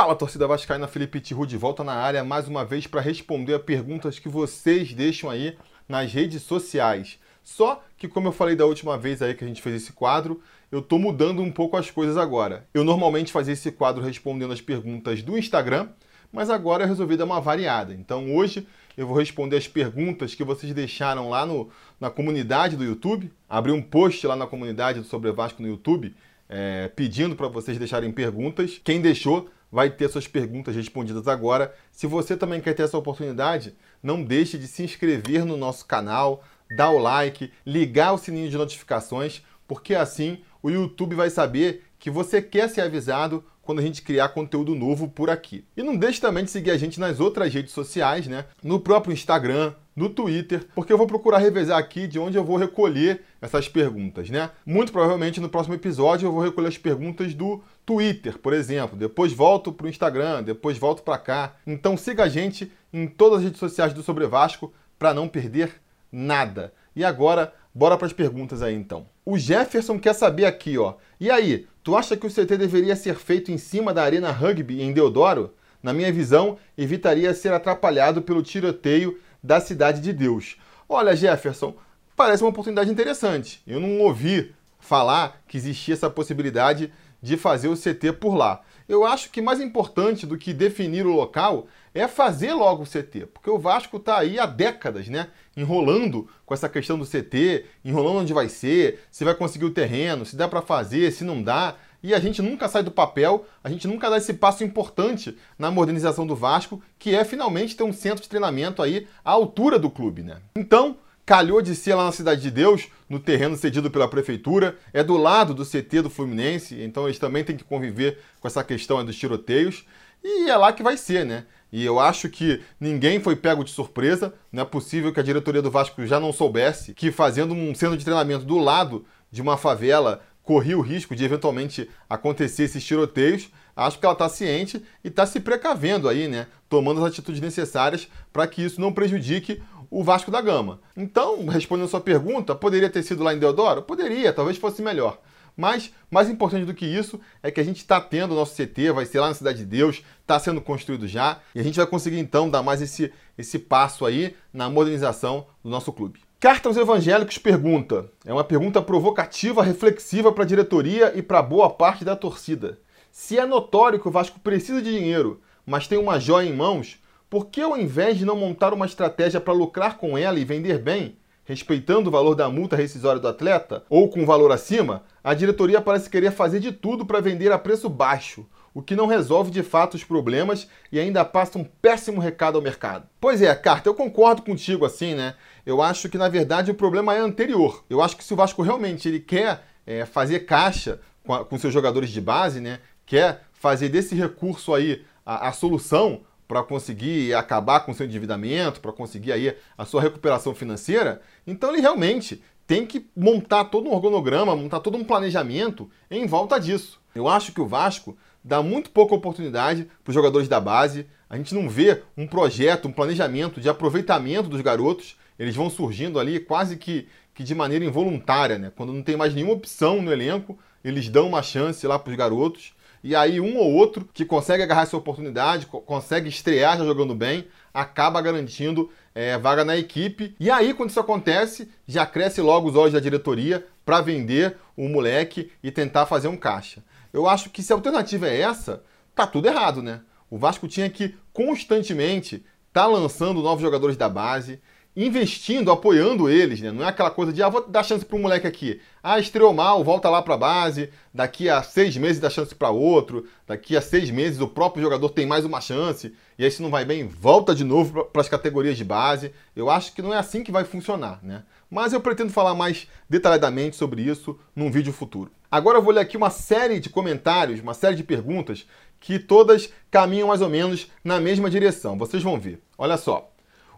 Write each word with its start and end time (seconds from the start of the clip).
Fala, 0.00 0.16
torcida 0.16 0.46
vascaína, 0.46 0.88
Felipe 0.88 1.20
Tiru 1.20 1.46
de 1.46 1.58
volta 1.58 1.84
na 1.84 1.92
área 1.92 2.24
mais 2.24 2.48
uma 2.48 2.64
vez 2.64 2.86
para 2.86 3.02
responder 3.02 3.52
a 3.52 3.58
perguntas 3.60 4.18
que 4.18 4.30
vocês 4.30 4.94
deixam 4.94 5.28
aí 5.28 5.58
nas 5.86 6.10
redes 6.10 6.42
sociais. 6.42 7.18
Só 7.42 7.84
que, 7.98 8.08
como 8.08 8.26
eu 8.26 8.32
falei 8.32 8.56
da 8.56 8.64
última 8.64 8.96
vez 8.96 9.20
aí 9.20 9.34
que 9.34 9.44
a 9.44 9.46
gente 9.46 9.60
fez 9.60 9.76
esse 9.76 9.92
quadro, 9.92 10.40
eu 10.72 10.80
tô 10.80 10.98
mudando 10.98 11.42
um 11.42 11.52
pouco 11.52 11.76
as 11.76 11.90
coisas 11.90 12.16
agora. 12.16 12.66
Eu 12.72 12.82
normalmente 12.82 13.30
fazia 13.30 13.52
esse 13.52 13.70
quadro 13.70 14.02
respondendo 14.02 14.54
as 14.54 14.60
perguntas 14.62 15.22
do 15.22 15.36
Instagram, 15.36 15.90
mas 16.32 16.48
agora 16.48 16.84
eu 16.84 16.88
resolvi 16.88 17.18
dar 17.18 17.26
uma 17.26 17.38
variada. 17.38 17.92
Então 17.92 18.34
hoje 18.34 18.66
eu 18.96 19.06
vou 19.06 19.18
responder 19.18 19.58
as 19.58 19.68
perguntas 19.68 20.34
que 20.34 20.42
vocês 20.42 20.72
deixaram 20.72 21.28
lá 21.28 21.44
no, 21.44 21.68
na 22.00 22.08
comunidade 22.08 22.74
do 22.74 22.84
YouTube. 22.84 23.30
Abri 23.46 23.70
um 23.70 23.82
post 23.82 24.26
lá 24.26 24.34
na 24.34 24.46
comunidade 24.46 25.00
do 25.00 25.04
Sobre 25.04 25.30
Vasco 25.30 25.60
no 25.60 25.68
YouTube, 25.68 26.14
é, 26.48 26.88
pedindo 26.88 27.36
para 27.36 27.48
vocês 27.48 27.76
deixarem 27.76 28.10
perguntas. 28.10 28.80
Quem 28.82 28.98
deixou 28.98 29.50
vai 29.70 29.90
ter 29.90 30.08
suas 30.08 30.26
perguntas 30.26 30.74
respondidas 30.74 31.28
agora. 31.28 31.74
Se 31.92 32.06
você 32.06 32.36
também 32.36 32.60
quer 32.60 32.74
ter 32.74 32.82
essa 32.82 32.98
oportunidade, 32.98 33.74
não 34.02 34.22
deixe 34.22 34.58
de 34.58 34.66
se 34.66 34.82
inscrever 34.82 35.44
no 35.44 35.56
nosso 35.56 35.86
canal, 35.86 36.42
dar 36.76 36.90
o 36.90 36.98
like, 36.98 37.52
ligar 37.66 38.12
o 38.12 38.18
sininho 38.18 38.50
de 38.50 38.56
notificações, 38.56 39.42
porque 39.66 39.94
assim 39.94 40.38
o 40.62 40.70
YouTube 40.70 41.14
vai 41.14 41.30
saber 41.30 41.84
que 41.98 42.10
você 42.10 42.40
quer 42.40 42.68
ser 42.68 42.80
avisado 42.80 43.44
quando 43.62 43.78
a 43.78 43.82
gente 43.82 44.02
criar 44.02 44.30
conteúdo 44.30 44.74
novo 44.74 45.08
por 45.08 45.30
aqui. 45.30 45.64
E 45.76 45.82
não 45.82 45.96
deixe 45.96 46.20
também 46.20 46.44
de 46.44 46.50
seguir 46.50 46.70
a 46.70 46.76
gente 46.76 46.98
nas 46.98 47.20
outras 47.20 47.52
redes 47.52 47.72
sociais, 47.72 48.26
né? 48.26 48.46
No 48.62 48.80
próprio 48.80 49.12
Instagram, 49.12 49.74
no 49.94 50.08
Twitter, 50.08 50.66
porque 50.74 50.92
eu 50.92 50.98
vou 50.98 51.06
procurar 51.06 51.38
revezar 51.38 51.78
aqui 51.78 52.06
de 52.06 52.18
onde 52.18 52.36
eu 52.36 52.44
vou 52.44 52.56
recolher 52.56 53.22
essas 53.40 53.68
perguntas, 53.68 54.30
né? 54.30 54.50
Muito 54.64 54.90
provavelmente 54.90 55.40
no 55.40 55.48
próximo 55.48 55.74
episódio 55.74 56.26
eu 56.26 56.32
vou 56.32 56.42
recolher 56.42 56.68
as 56.68 56.78
perguntas 56.78 57.34
do 57.34 57.62
Twitter, 57.84 58.38
por 58.38 58.52
exemplo. 58.52 58.96
Depois 58.96 59.32
volto 59.32 59.72
para 59.72 59.86
o 59.86 59.88
Instagram, 59.88 60.42
depois 60.42 60.78
volto 60.78 61.02
para 61.02 61.18
cá. 61.18 61.56
Então 61.66 61.96
siga 61.96 62.24
a 62.24 62.28
gente 62.28 62.70
em 62.92 63.06
todas 63.06 63.38
as 63.38 63.44
redes 63.44 63.60
sociais 63.60 63.92
do 63.92 64.02
Sobre 64.02 64.26
Vasco 64.26 64.72
para 64.98 65.14
não 65.14 65.28
perder 65.28 65.72
nada. 66.12 66.72
E 66.94 67.04
agora, 67.04 67.52
bora 67.74 67.96
para 67.96 68.06
as 68.06 68.12
perguntas 68.12 68.62
aí 68.62 68.74
então. 68.74 69.06
O 69.24 69.38
Jefferson 69.38 69.98
quer 69.98 70.14
saber 70.14 70.44
aqui, 70.44 70.76
ó. 70.76 70.94
E 71.18 71.30
aí, 71.30 71.66
tu 71.82 71.96
acha 71.96 72.16
que 72.16 72.26
o 72.26 72.30
CT 72.30 72.56
deveria 72.56 72.96
ser 72.96 73.14
feito 73.14 73.52
em 73.52 73.58
cima 73.58 73.94
da 73.94 74.02
Arena 74.02 74.30
Rugby 74.30 74.82
em 74.82 74.92
Deodoro? 74.92 75.54
Na 75.82 75.92
minha 75.92 76.12
visão, 76.12 76.58
evitaria 76.76 77.32
ser 77.32 77.52
atrapalhado 77.52 78.20
pelo 78.20 78.42
tiroteio 78.42 79.18
da 79.42 79.60
Cidade 79.60 80.00
de 80.00 80.12
Deus. 80.12 80.58
Olha, 80.88 81.16
Jefferson, 81.16 81.74
parece 82.14 82.42
uma 82.42 82.50
oportunidade 82.50 82.90
interessante. 82.90 83.62
Eu 83.66 83.80
não 83.80 84.00
ouvi 84.00 84.52
falar 84.80 85.42
que 85.46 85.56
existia 85.56 85.94
essa 85.94 86.10
possibilidade 86.10 86.92
de 87.22 87.36
fazer 87.36 87.68
o 87.68 87.76
CT 87.76 88.14
por 88.14 88.34
lá. 88.34 88.62
Eu 88.88 89.04
acho 89.04 89.30
que 89.30 89.40
mais 89.40 89.60
importante 89.60 90.26
do 90.26 90.36
que 90.36 90.52
definir 90.52 91.06
o 91.06 91.14
local 91.14 91.68
é 91.94 92.08
fazer 92.08 92.52
logo 92.54 92.82
o 92.82 92.86
CT, 92.86 93.26
porque 93.26 93.48
o 93.48 93.58
Vasco 93.58 93.98
está 93.98 94.18
aí 94.18 94.38
há 94.38 94.46
décadas, 94.46 95.08
né? 95.08 95.28
Enrolando 95.56 96.28
com 96.44 96.54
essa 96.54 96.68
questão 96.68 96.98
do 96.98 97.06
CT, 97.06 97.66
enrolando 97.84 98.18
onde 98.18 98.32
vai 98.32 98.48
ser, 98.48 99.00
se 99.10 99.24
vai 99.24 99.34
conseguir 99.34 99.64
o 99.64 99.70
terreno, 99.70 100.24
se 100.24 100.34
dá 100.34 100.48
para 100.48 100.62
fazer, 100.62 101.12
se 101.12 101.22
não 101.22 101.40
dá. 101.40 101.76
E 102.02 102.14
a 102.14 102.18
gente 102.18 102.40
nunca 102.40 102.68
sai 102.68 102.82
do 102.82 102.90
papel, 102.90 103.44
a 103.62 103.68
gente 103.68 103.86
nunca 103.86 104.08
dá 104.08 104.16
esse 104.16 104.34
passo 104.34 104.64
importante 104.64 105.36
na 105.58 105.70
modernização 105.70 106.26
do 106.26 106.34
Vasco, 106.34 106.82
que 106.98 107.14
é 107.14 107.24
finalmente 107.24 107.76
ter 107.76 107.84
um 107.84 107.92
centro 107.92 108.22
de 108.22 108.28
treinamento 108.28 108.82
aí 108.82 109.06
à 109.24 109.30
altura 109.30 109.78
do 109.78 109.90
clube, 109.90 110.22
né? 110.22 110.38
Então, 110.56 110.96
calhou 111.30 111.62
de 111.62 111.76
ser 111.76 111.94
lá 111.94 112.06
na 112.06 112.10
Cidade 112.10 112.42
de 112.42 112.50
Deus, 112.50 112.88
no 113.08 113.20
terreno 113.20 113.56
cedido 113.56 113.88
pela 113.88 114.08
prefeitura, 114.08 114.76
é 114.92 115.00
do 115.00 115.16
lado 115.16 115.54
do 115.54 115.64
CT 115.64 116.02
do 116.02 116.10
Fluminense, 116.10 116.82
então 116.82 117.04
eles 117.04 117.20
também 117.20 117.44
têm 117.44 117.56
que 117.56 117.62
conviver 117.62 118.18
com 118.40 118.48
essa 118.48 118.64
questão 118.64 119.04
dos 119.04 119.14
tiroteios, 119.14 119.84
e 120.24 120.50
é 120.50 120.56
lá 120.56 120.72
que 120.72 120.82
vai 120.82 120.96
ser, 120.96 121.24
né? 121.24 121.44
E 121.70 121.84
eu 121.84 122.00
acho 122.00 122.28
que 122.28 122.60
ninguém 122.80 123.20
foi 123.20 123.36
pego 123.36 123.62
de 123.62 123.70
surpresa, 123.70 124.34
não 124.50 124.64
é 124.64 124.66
possível 124.66 125.12
que 125.12 125.20
a 125.20 125.22
diretoria 125.22 125.62
do 125.62 125.70
Vasco 125.70 126.04
já 126.04 126.18
não 126.18 126.32
soubesse 126.32 126.94
que 126.94 127.12
fazendo 127.12 127.54
um 127.54 127.72
centro 127.76 127.96
de 127.96 128.04
treinamento 128.04 128.44
do 128.44 128.58
lado 128.58 129.04
de 129.30 129.40
uma 129.40 129.56
favela 129.56 130.22
corria 130.42 130.76
o 130.76 130.82
risco 130.82 131.14
de 131.14 131.24
eventualmente 131.24 131.88
acontecer 132.08 132.64
esses 132.64 132.82
tiroteios. 132.82 133.50
Acho 133.76 134.00
que 134.00 134.04
ela 134.04 134.14
está 134.14 134.28
ciente 134.28 134.82
e 135.04 135.06
está 135.06 135.24
se 135.24 135.38
precavendo 135.38 136.08
aí, 136.08 136.26
né? 136.26 136.48
Tomando 136.68 137.04
as 137.04 137.12
atitudes 137.12 137.40
necessárias 137.40 138.08
para 138.32 138.48
que 138.48 138.62
isso 138.62 138.80
não 138.80 138.92
prejudique 138.92 139.62
o 139.90 140.04
Vasco 140.04 140.30
da 140.30 140.40
Gama. 140.40 140.80
Então, 140.96 141.44
respondendo 141.46 141.88
sua 141.88 142.00
pergunta, 142.00 142.54
poderia 142.54 142.88
ter 142.88 143.02
sido 143.02 143.24
lá 143.24 143.34
em 143.34 143.38
Deodoro? 143.38 143.82
Poderia, 143.82 144.32
talvez 144.32 144.56
fosse 144.56 144.80
melhor. 144.80 145.18
Mas, 145.56 145.92
mais 146.10 146.30
importante 146.30 146.64
do 146.64 146.72
que 146.72 146.86
isso, 146.86 147.20
é 147.42 147.50
que 147.50 147.60
a 147.60 147.64
gente 147.64 147.78
está 147.78 148.00
tendo 148.00 148.32
o 148.32 148.34
nosso 148.34 148.54
CT, 148.54 148.92
vai 148.92 149.04
ser 149.04 149.20
lá 149.20 149.28
na 149.28 149.34
Cidade 149.34 149.58
de 149.58 149.66
Deus, 149.66 150.02
está 150.22 150.38
sendo 150.38 150.60
construído 150.60 151.06
já, 151.06 151.40
e 151.54 151.60
a 151.60 151.62
gente 151.62 151.76
vai 151.76 151.86
conseguir 151.86 152.18
então 152.18 152.48
dar 152.48 152.62
mais 152.62 152.80
esse, 152.80 153.12
esse 153.36 153.58
passo 153.58 154.06
aí 154.06 154.34
na 154.52 154.70
modernização 154.70 155.46
do 155.62 155.68
nosso 155.68 155.92
clube. 155.92 156.20
Carta 156.38 156.70
aos 156.70 156.78
Evangélicos 156.78 157.36
pergunta: 157.36 158.10
é 158.24 158.32
uma 158.32 158.44
pergunta 158.44 158.80
provocativa, 158.80 159.62
reflexiva 159.62 160.32
para 160.32 160.44
a 160.44 160.46
diretoria 160.46 161.12
e 161.14 161.20
para 161.20 161.42
boa 161.42 161.68
parte 161.68 162.02
da 162.02 162.16
torcida. 162.16 162.78
Se 163.12 163.38
é 163.38 163.44
notório 163.44 164.00
que 164.00 164.08
o 164.08 164.10
Vasco 164.10 164.40
precisa 164.40 164.80
de 164.80 164.90
dinheiro, 164.90 165.42
mas 165.66 165.86
tem 165.86 165.98
uma 165.98 166.18
joia 166.18 166.48
em 166.48 166.56
mãos, 166.56 166.98
por 167.30 167.46
que, 167.46 167.60
ao 167.60 167.78
invés 167.78 168.18
de 168.18 168.24
não 168.24 168.34
montar 168.34 168.74
uma 168.74 168.84
estratégia 168.84 169.40
para 169.40 169.54
lucrar 169.54 169.96
com 169.96 170.18
ela 170.18 170.40
e 170.40 170.44
vender 170.44 170.80
bem, 170.80 171.16
respeitando 171.44 172.08
o 172.08 172.12
valor 172.12 172.34
da 172.34 172.48
multa 172.48 172.74
rescisória 172.74 173.20
do 173.20 173.28
atleta, 173.28 173.84
ou 173.88 174.08
com 174.08 174.26
valor 174.26 174.50
acima, 174.50 175.04
a 175.22 175.32
diretoria 175.32 175.80
parece 175.80 176.10
querer 176.10 176.32
fazer 176.32 176.58
de 176.58 176.72
tudo 176.72 177.06
para 177.06 177.20
vender 177.20 177.52
a 177.52 177.58
preço 177.58 177.88
baixo, 177.88 178.44
o 178.74 178.82
que 178.82 178.96
não 178.96 179.06
resolve 179.06 179.50
de 179.50 179.62
fato 179.62 179.94
os 179.94 180.02
problemas 180.02 180.68
e 180.90 180.98
ainda 180.98 181.24
passa 181.24 181.58
um 181.58 181.64
péssimo 181.64 182.20
recado 182.20 182.56
ao 182.56 182.62
mercado. 182.62 183.08
Pois 183.20 183.40
é, 183.40 183.54
Carta, 183.54 183.88
eu 183.88 183.94
concordo 183.94 184.42
contigo 184.42 184.84
assim, 184.84 185.14
né? 185.14 185.34
Eu 185.64 185.80
acho 185.80 186.08
que 186.08 186.18
na 186.18 186.28
verdade 186.28 186.70
o 186.70 186.74
problema 186.74 187.14
é 187.14 187.18
anterior. 187.18 187.84
Eu 187.88 188.02
acho 188.02 188.16
que 188.16 188.24
se 188.24 188.32
o 188.32 188.36
Vasco 188.36 188.62
realmente 188.62 189.08
ele 189.08 189.20
quer 189.20 189.64
é, 189.86 190.04
fazer 190.04 190.40
caixa 190.40 191.00
com, 191.24 191.34
a, 191.34 191.44
com 191.44 191.58
seus 191.58 191.72
jogadores 191.72 192.10
de 192.10 192.20
base, 192.20 192.60
né? 192.60 192.80
Quer 193.04 193.42
fazer 193.52 193.88
desse 193.88 194.14
recurso 194.14 194.72
aí 194.72 195.04
a, 195.26 195.48
a 195.48 195.52
solução, 195.52 196.22
para 196.50 196.64
conseguir 196.64 197.32
acabar 197.32 197.78
com 197.78 197.94
seu 197.94 198.04
endividamento, 198.04 198.80
para 198.80 198.90
conseguir 198.90 199.30
aí 199.30 199.56
a 199.78 199.84
sua 199.84 200.02
recuperação 200.02 200.52
financeira, 200.52 201.22
então 201.46 201.70
ele 201.70 201.80
realmente 201.80 202.42
tem 202.66 202.84
que 202.84 203.06
montar 203.16 203.66
todo 203.66 203.88
um 203.88 203.94
organograma, 203.94 204.56
montar 204.56 204.80
todo 204.80 204.96
um 204.96 205.04
planejamento 205.04 205.88
em 206.10 206.26
volta 206.26 206.58
disso. 206.58 207.00
Eu 207.14 207.28
acho 207.28 207.52
que 207.52 207.60
o 207.60 207.68
Vasco 207.68 208.18
dá 208.42 208.60
muito 208.64 208.90
pouca 208.90 209.14
oportunidade 209.14 209.88
para 210.02 210.10
os 210.10 210.14
jogadores 210.14 210.48
da 210.48 210.58
base. 210.58 211.06
A 211.28 211.36
gente 211.36 211.54
não 211.54 211.68
vê 211.68 212.02
um 212.16 212.26
projeto, 212.26 212.88
um 212.88 212.92
planejamento 212.92 213.60
de 213.60 213.68
aproveitamento 213.68 214.48
dos 214.48 214.60
garotos. 214.60 215.16
Eles 215.38 215.54
vão 215.54 215.70
surgindo 215.70 216.18
ali 216.18 216.40
quase 216.40 216.76
que, 216.76 217.06
que 217.32 217.44
de 217.44 217.54
maneira 217.54 217.84
involuntária, 217.84 218.58
né? 218.58 218.72
Quando 218.74 218.92
não 218.92 219.04
tem 219.04 219.16
mais 219.16 219.32
nenhuma 219.32 219.52
opção 219.52 220.02
no 220.02 220.12
elenco, 220.12 220.58
eles 220.82 221.08
dão 221.08 221.28
uma 221.28 221.44
chance 221.44 221.86
lá 221.86 221.96
para 221.96 222.10
os 222.10 222.16
garotos 222.16 222.74
e 223.02 223.14
aí 223.16 223.40
um 223.40 223.56
ou 223.56 223.72
outro 223.72 224.08
que 224.12 224.24
consegue 224.24 224.62
agarrar 224.62 224.82
essa 224.82 224.96
oportunidade, 224.96 225.66
consegue 225.66 226.28
estrear 226.28 226.76
já 226.78 226.84
jogando 226.84 227.14
bem, 227.14 227.46
acaba 227.72 228.20
garantindo 228.20 228.90
é, 229.14 229.38
vaga 229.38 229.64
na 229.64 229.76
equipe. 229.76 230.34
E 230.38 230.50
aí, 230.50 230.74
quando 230.74 230.90
isso 230.90 231.00
acontece, 231.00 231.70
já 231.86 232.04
cresce 232.04 232.40
logo 232.40 232.68
os 232.68 232.76
olhos 232.76 232.92
da 232.92 233.00
diretoria 233.00 233.66
para 233.84 234.00
vender 234.00 234.56
o 234.76 234.88
moleque 234.88 235.50
e 235.62 235.70
tentar 235.70 236.06
fazer 236.06 236.28
um 236.28 236.36
caixa. 236.36 236.82
Eu 237.12 237.28
acho 237.28 237.50
que 237.50 237.62
se 237.62 237.72
a 237.72 237.76
alternativa 237.76 238.28
é 238.28 238.40
essa, 238.40 238.82
tá 239.14 239.26
tudo 239.26 239.48
errado, 239.48 239.82
né? 239.82 240.00
O 240.30 240.38
Vasco 240.38 240.68
tinha 240.68 240.88
que 240.88 241.16
constantemente 241.32 242.36
estar 242.68 242.82
tá 242.82 242.86
lançando 242.86 243.42
novos 243.42 243.62
jogadores 243.62 243.96
da 243.96 244.08
base, 244.08 244.60
investindo, 244.96 245.70
apoiando 245.70 246.28
eles, 246.28 246.60
né? 246.60 246.72
Não 246.72 246.84
é 246.84 246.88
aquela 246.88 247.10
coisa 247.10 247.32
de, 247.32 247.42
ah, 247.42 247.48
vou 247.48 247.66
dar 247.66 247.82
chance 247.82 248.04
para 248.04 248.16
um 248.16 248.22
moleque 248.22 248.46
aqui. 248.46 248.80
Ah, 249.02 249.18
estreou 249.18 249.52
mal, 249.52 249.82
volta 249.84 250.10
lá 250.10 250.20
para 250.20 250.34
a 250.34 250.38
base. 250.38 250.90
Daqui 251.14 251.48
a 251.48 251.62
seis 251.62 251.96
meses 251.96 252.20
dá 252.20 252.28
chance 252.28 252.54
para 252.54 252.70
outro. 252.70 253.26
Daqui 253.46 253.76
a 253.76 253.80
seis 253.80 254.10
meses 254.10 254.40
o 254.40 254.48
próprio 254.48 254.82
jogador 254.82 255.08
tem 255.10 255.26
mais 255.26 255.44
uma 255.44 255.60
chance. 255.60 256.14
E 256.38 256.44
aí, 256.44 256.50
se 256.50 256.62
não 256.62 256.70
vai 256.70 256.84
bem, 256.84 257.06
volta 257.06 257.54
de 257.54 257.64
novo 257.64 258.04
para 258.06 258.20
as 258.20 258.28
categorias 258.28 258.76
de 258.76 258.84
base. 258.84 259.32
Eu 259.54 259.70
acho 259.70 259.92
que 259.92 260.02
não 260.02 260.12
é 260.12 260.18
assim 260.18 260.42
que 260.42 260.52
vai 260.52 260.64
funcionar, 260.64 261.20
né? 261.22 261.44
Mas 261.70 261.92
eu 261.92 262.00
pretendo 262.00 262.32
falar 262.32 262.54
mais 262.54 262.88
detalhadamente 263.08 263.76
sobre 263.76 264.02
isso 264.02 264.38
num 264.56 264.70
vídeo 264.70 264.92
futuro. 264.92 265.30
Agora 265.50 265.78
eu 265.78 265.82
vou 265.82 265.92
ler 265.92 266.00
aqui 266.00 266.16
uma 266.16 266.30
série 266.30 266.80
de 266.80 266.88
comentários, 266.88 267.60
uma 267.60 267.74
série 267.74 267.96
de 267.96 268.02
perguntas 268.02 268.66
que 268.98 269.18
todas 269.18 269.72
caminham 269.90 270.28
mais 270.28 270.42
ou 270.42 270.48
menos 270.48 270.88
na 271.02 271.18
mesma 271.18 271.48
direção. 271.48 271.96
Vocês 271.96 272.22
vão 272.22 272.38
ver. 272.38 272.60
Olha 272.76 272.96
só. 272.96 273.29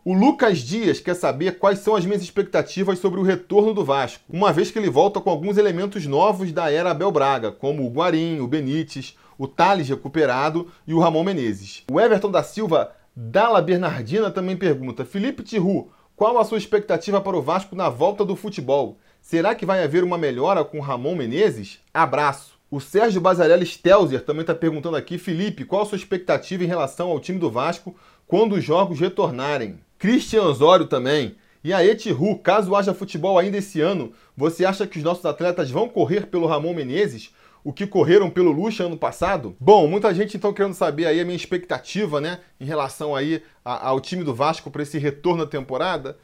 O 0.04 0.14
Lucas 0.14 0.58
Dias 0.58 0.98
quer 0.98 1.14
saber 1.14 1.60
quais 1.60 1.78
são 1.78 1.94
as 1.94 2.04
minhas 2.04 2.22
expectativas 2.22 2.98
sobre 2.98 3.20
o 3.20 3.22
retorno 3.22 3.72
do 3.72 3.84
Vasco, 3.84 4.24
uma 4.28 4.52
vez 4.52 4.68
que 4.68 4.76
ele 4.76 4.90
volta 4.90 5.20
com 5.20 5.30
alguns 5.30 5.56
elementos 5.56 6.06
novos 6.06 6.50
da 6.50 6.68
era 6.72 6.90
Abel 6.90 7.12
Braga, 7.12 7.52
como 7.52 7.86
o 7.86 7.88
Guarim, 7.88 8.40
o 8.40 8.48
Benítez, 8.48 9.16
o 9.38 9.46
Thales 9.46 9.88
recuperado 9.88 10.66
e 10.88 10.92
o 10.92 10.98
Ramon 10.98 11.22
Menezes. 11.22 11.84
O 11.88 12.00
Everton 12.00 12.32
da 12.32 12.42
Silva 12.42 12.90
Dalla 13.14 13.62
Bernardina 13.62 14.28
também 14.28 14.56
pergunta: 14.56 15.04
Felipe 15.04 15.44
Tiru, 15.44 15.92
qual 16.16 16.36
a 16.36 16.44
sua 16.44 16.58
expectativa 16.58 17.20
para 17.20 17.36
o 17.36 17.42
Vasco 17.42 17.76
na 17.76 17.88
volta 17.88 18.24
do 18.24 18.34
futebol? 18.34 18.98
Será 19.20 19.54
que 19.54 19.64
vai 19.64 19.84
haver 19.84 20.02
uma 20.02 20.18
melhora 20.18 20.64
com 20.64 20.80
Ramon 20.80 21.14
Menezes? 21.14 21.78
Abraço! 21.94 22.58
O 22.68 22.80
Sérgio 22.80 23.20
Bazarelli 23.20 23.66
Stelzer 23.66 24.24
também 24.24 24.40
está 24.40 24.54
perguntando 24.54 24.96
aqui, 24.96 25.16
Felipe, 25.16 25.64
qual 25.64 25.82
a 25.82 25.86
sua 25.86 25.98
expectativa 25.98 26.64
em 26.64 26.66
relação 26.66 27.08
ao 27.10 27.20
time 27.20 27.38
do 27.38 27.50
Vasco 27.50 27.94
quando 28.26 28.54
os 28.54 28.64
jogos 28.64 28.98
retornarem? 28.98 29.78
Christian 30.02 30.42
Osório 30.42 30.86
também. 30.86 31.36
E 31.62 31.72
a 31.72 31.86
Etihu, 31.86 32.36
caso 32.36 32.74
haja 32.74 32.92
futebol 32.92 33.38
ainda 33.38 33.58
esse 33.58 33.80
ano, 33.80 34.12
você 34.36 34.64
acha 34.64 34.84
que 34.84 34.98
os 34.98 35.04
nossos 35.04 35.24
atletas 35.24 35.70
vão 35.70 35.88
correr 35.88 36.26
pelo 36.26 36.48
Ramon 36.48 36.74
Menezes? 36.74 37.32
O 37.62 37.72
que 37.72 37.86
correram 37.86 38.28
pelo 38.28 38.50
Lucha 38.50 38.82
ano 38.82 38.96
passado? 38.96 39.54
Bom, 39.60 39.86
muita 39.86 40.12
gente 40.12 40.36
então 40.36 40.52
querendo 40.52 40.74
saber 40.74 41.06
aí 41.06 41.20
a 41.20 41.24
minha 41.24 41.36
expectativa, 41.36 42.20
né, 42.20 42.40
em 42.58 42.64
relação 42.64 43.14
aí 43.14 43.44
ao 43.64 44.00
time 44.00 44.24
do 44.24 44.34
Vasco 44.34 44.72
para 44.72 44.82
esse 44.82 44.98
retorno 44.98 45.44
à 45.44 45.46
temporada. 45.46 46.18